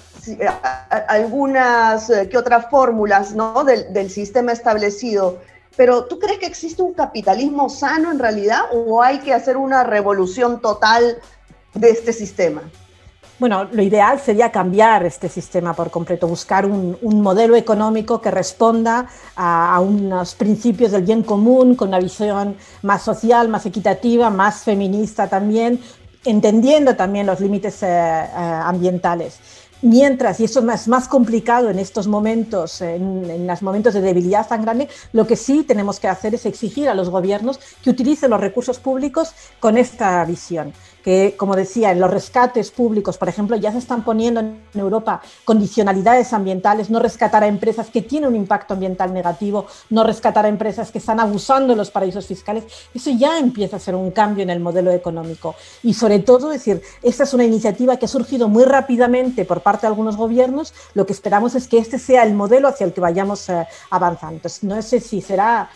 algunas 1.07 2.09
eh, 2.09 2.29
que 2.29 2.37
otras 2.37 2.69
fórmulas 2.69 3.33
¿no? 3.33 3.63
del, 3.63 3.91
del 3.93 4.09
sistema 4.09 4.51
establecido. 4.51 5.39
Pero 5.75 6.05
¿tú 6.05 6.19
crees 6.19 6.39
que 6.39 6.45
existe 6.45 6.81
un 6.81 6.93
capitalismo 6.93 7.69
sano 7.69 8.11
en 8.11 8.19
realidad 8.19 8.61
o 8.71 9.01
hay 9.01 9.19
que 9.19 9.33
hacer 9.33 9.57
una 9.57 9.83
revolución 9.83 10.61
total 10.61 11.17
de 11.73 11.89
este 11.89 12.13
sistema? 12.13 12.63
Bueno, 13.39 13.63
lo 13.71 13.81
ideal 13.81 14.19
sería 14.19 14.51
cambiar 14.51 15.05
este 15.05 15.29
sistema 15.29 15.73
por 15.73 15.89
completo, 15.89 16.27
buscar 16.27 16.65
un, 16.65 16.97
modelo 17.21 17.55
económico 17.55 18.19
que 18.19 18.31
responda 18.31 19.07
a, 19.33 19.79
unos 19.79 20.35
principios 20.35 20.91
del 20.91 21.03
bien 21.03 21.23
común, 21.23 21.75
con 21.75 21.87
una 21.87 21.99
visión 21.99 22.57
más 22.81 23.01
social, 23.01 23.47
más 23.47 23.65
equitativa, 23.65 24.29
más 24.29 24.63
feminista 24.63 25.29
también, 25.29 25.79
entendiendo 26.25 26.97
también 26.97 27.25
los 27.25 27.39
límites 27.39 27.81
eh, 27.81 27.87
eh, 27.87 28.29
ambientales. 28.35 29.39
Mientras, 29.81 30.41
y 30.41 30.43
eso 30.43 30.59
es 30.59 30.87
más, 30.89 31.07
complicado 31.07 31.69
en 31.69 31.79
estos 31.79 32.07
momentos, 32.07 32.81
en, 32.81 33.23
en, 33.29 33.47
los 33.47 33.61
momentos 33.61 33.93
de 33.93 34.01
debilidad 34.01 34.45
tan 34.45 34.63
grande, 34.63 34.89
lo 35.13 35.25
que 35.25 35.37
sí 35.37 35.63
tenemos 35.63 36.01
que 36.01 36.09
hacer 36.09 36.35
es 36.35 36.45
exigir 36.45 36.89
a 36.89 36.93
los 36.93 37.09
gobiernos 37.09 37.61
que 37.81 37.91
utilicen 37.91 38.31
los 38.31 38.41
recursos 38.41 38.79
públicos 38.79 39.31
con 39.61 39.77
esta 39.77 40.25
visión 40.25 40.73
que, 41.03 41.35
como 41.37 41.55
decía, 41.55 41.91
en 41.91 41.99
los 41.99 42.11
rescates 42.11 42.71
públicos, 42.71 43.17
por 43.17 43.29
ejemplo, 43.29 43.55
ya 43.55 43.71
se 43.71 43.77
están 43.77 44.03
poniendo 44.03 44.39
en 44.39 44.61
Europa 44.73 45.21
condicionalidades 45.45 46.33
ambientales, 46.33 46.89
no 46.89 46.99
rescatar 46.99 47.43
a 47.43 47.47
empresas 47.47 47.89
que 47.89 48.01
tienen 48.01 48.29
un 48.29 48.35
impacto 48.35 48.73
ambiental 48.73 49.13
negativo, 49.13 49.65
no 49.89 50.03
rescatar 50.03 50.45
a 50.45 50.49
empresas 50.49 50.91
que 50.91 50.97
están 50.97 51.19
abusando 51.19 51.73
de 51.73 51.77
los 51.77 51.91
paraísos 51.91 52.25
fiscales. 52.25 52.65
Eso 52.93 53.11
ya 53.11 53.39
empieza 53.39 53.77
a 53.77 53.79
ser 53.79 53.95
un 53.95 54.11
cambio 54.11 54.43
en 54.43 54.49
el 54.49 54.59
modelo 54.59 54.91
económico. 54.91 55.55
Y 55.83 55.93
sobre 55.93 56.19
todo, 56.19 56.49
decir, 56.49 56.81
esta 57.01 57.23
es 57.23 57.33
una 57.33 57.43
iniciativa 57.43 57.97
que 57.97 58.05
ha 58.05 58.09
surgido 58.09 58.47
muy 58.47 58.63
rápidamente 58.63 59.45
por 59.45 59.61
parte 59.61 59.81
de 59.81 59.87
algunos 59.87 60.17
gobiernos. 60.17 60.73
Lo 60.93 61.05
que 61.05 61.13
esperamos 61.13 61.55
es 61.55 61.67
que 61.67 61.77
este 61.77 61.99
sea 61.99 62.23
el 62.23 62.33
modelo 62.33 62.67
hacia 62.67 62.85
el 62.85 62.93
que 62.93 63.01
vayamos 63.01 63.49
eh, 63.49 63.67
avanzando. 63.89 64.35
Entonces, 64.35 64.63
no 64.63 64.81
sé 64.81 64.99
si 64.99 65.21
será 65.21 65.69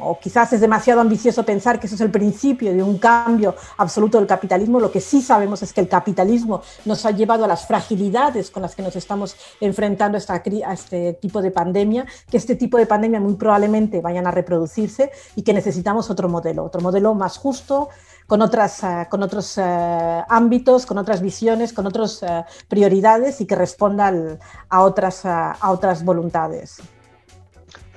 o 0.00 0.18
quizás 0.18 0.52
es 0.52 0.60
demasiado 0.60 1.00
ambicioso 1.00 1.44
pensar 1.44 1.78
que 1.78 1.86
eso 1.86 1.94
es 1.94 2.00
el 2.00 2.10
principio 2.10 2.72
de 2.72 2.82
un 2.82 2.98
cambio 2.98 3.54
absoluto 3.76 4.18
del 4.18 4.26
capitalismo. 4.26 4.80
Lo 4.80 4.90
que 4.90 5.00
sí 5.00 5.20
sabemos 5.20 5.62
es 5.62 5.72
que 5.72 5.80
el 5.80 5.88
capitalismo 5.88 6.62
nos 6.84 7.04
ha 7.06 7.10
llevado 7.10 7.44
a 7.44 7.48
las 7.48 7.66
fragilidades 7.66 8.50
con 8.50 8.62
las 8.62 8.74
que 8.74 8.82
nos 8.82 8.96
estamos 8.96 9.36
enfrentando 9.60 10.18
a, 10.18 10.72
este 10.72 11.14
tipo 11.14 11.42
de 11.42 11.50
pandemia, 11.50 12.06
que 12.30 12.36
este 12.36 12.56
tipo 12.56 12.78
de 12.78 12.86
pandemia 12.86 13.20
muy 13.20 13.34
probablemente 13.34 14.00
vayan 14.00 14.26
a 14.26 14.30
reproducirse 14.30 15.10
y 15.36 15.42
que 15.42 15.52
necesitamos 15.52 16.10
otro 16.10 16.28
modelo, 16.28 16.64
otro 16.64 16.80
modelo 16.80 17.14
más 17.14 17.38
justo, 17.38 17.88
con, 18.26 18.42
otras, 18.42 18.82
eh, 18.82 19.06
con 19.10 19.22
otros 19.22 19.58
eh, 19.58 20.22
ámbitos, 20.28 20.86
con 20.86 20.98
otras 20.98 21.20
visiones, 21.20 21.72
con 21.72 21.86
otras 21.86 22.22
eh, 22.22 22.44
prioridades 22.68 23.40
y 23.40 23.46
que 23.46 23.54
responda 23.54 24.12
a, 24.68 24.82
otras, 24.82 25.24
a 25.26 25.70
otras 25.70 26.04
voluntades. 26.04 26.80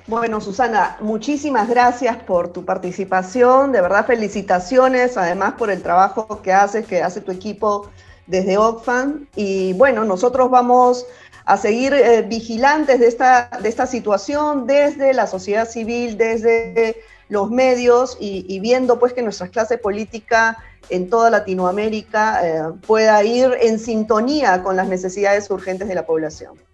Bueno, 0.08 0.40
Susana, 0.40 0.96
muchísimas 1.00 1.68
gracias 1.68 2.16
por 2.16 2.48
tu 2.48 2.64
participación. 2.64 3.72
De 3.72 3.82
verdad, 3.82 4.06
felicitaciones, 4.06 5.18
además 5.18 5.52
por 5.58 5.70
el 5.70 5.82
trabajo 5.82 6.40
que 6.40 6.50
haces, 6.50 6.86
que 6.86 7.02
hace 7.02 7.20
tu 7.20 7.30
equipo 7.30 7.90
desde 8.26 8.56
Oxfam. 8.56 9.26
Y 9.36 9.74
bueno, 9.74 10.04
nosotros 10.04 10.50
vamos 10.50 11.04
a 11.44 11.58
seguir 11.58 11.92
eh, 11.92 12.22
vigilantes 12.22 13.00
de 13.00 13.06
esta, 13.06 13.50
de 13.60 13.68
esta 13.68 13.86
situación 13.86 14.66
desde 14.66 15.12
la 15.12 15.26
sociedad 15.26 15.68
civil, 15.68 16.16
desde 16.16 17.02
los 17.28 17.50
medios 17.50 18.16
y, 18.18 18.58
viendo 18.60 18.98
pues 18.98 19.12
que 19.12 19.20
nuestra 19.20 19.48
clase 19.48 19.76
política 19.76 20.56
en 20.88 21.10
toda 21.10 21.28
Latinoamérica 21.28 22.40
eh, 22.48 22.62
pueda 22.86 23.22
ir 23.24 23.58
en 23.60 23.78
sintonía 23.78 24.62
con 24.62 24.74
las 24.74 24.88
necesidades 24.88 25.50
urgentes 25.50 25.86
de 25.86 25.94
la 25.94 26.06
población. 26.06 26.67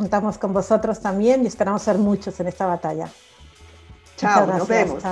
Contamos 0.00 0.38
con 0.38 0.54
vosotros 0.54 0.98
también 1.00 1.44
y 1.44 1.48
esperamos 1.48 1.82
ser 1.82 1.98
muchos 1.98 2.40
en 2.40 2.46
esta 2.46 2.64
batalla. 2.64 3.10
Chao, 4.16 4.46
nos 4.46 4.66
vemos. 4.66 5.02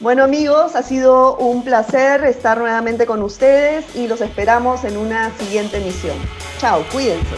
Bueno 0.00 0.24
amigos, 0.24 0.74
ha 0.74 0.82
sido 0.82 1.36
un 1.36 1.62
placer 1.62 2.24
estar 2.24 2.58
nuevamente 2.58 3.06
con 3.06 3.22
ustedes 3.22 3.94
y 3.94 4.08
los 4.08 4.20
esperamos 4.20 4.82
en 4.82 4.96
una 4.96 5.30
siguiente 5.38 5.76
emisión. 5.76 6.16
Chao, 6.58 6.82
cuídense. 6.90 7.36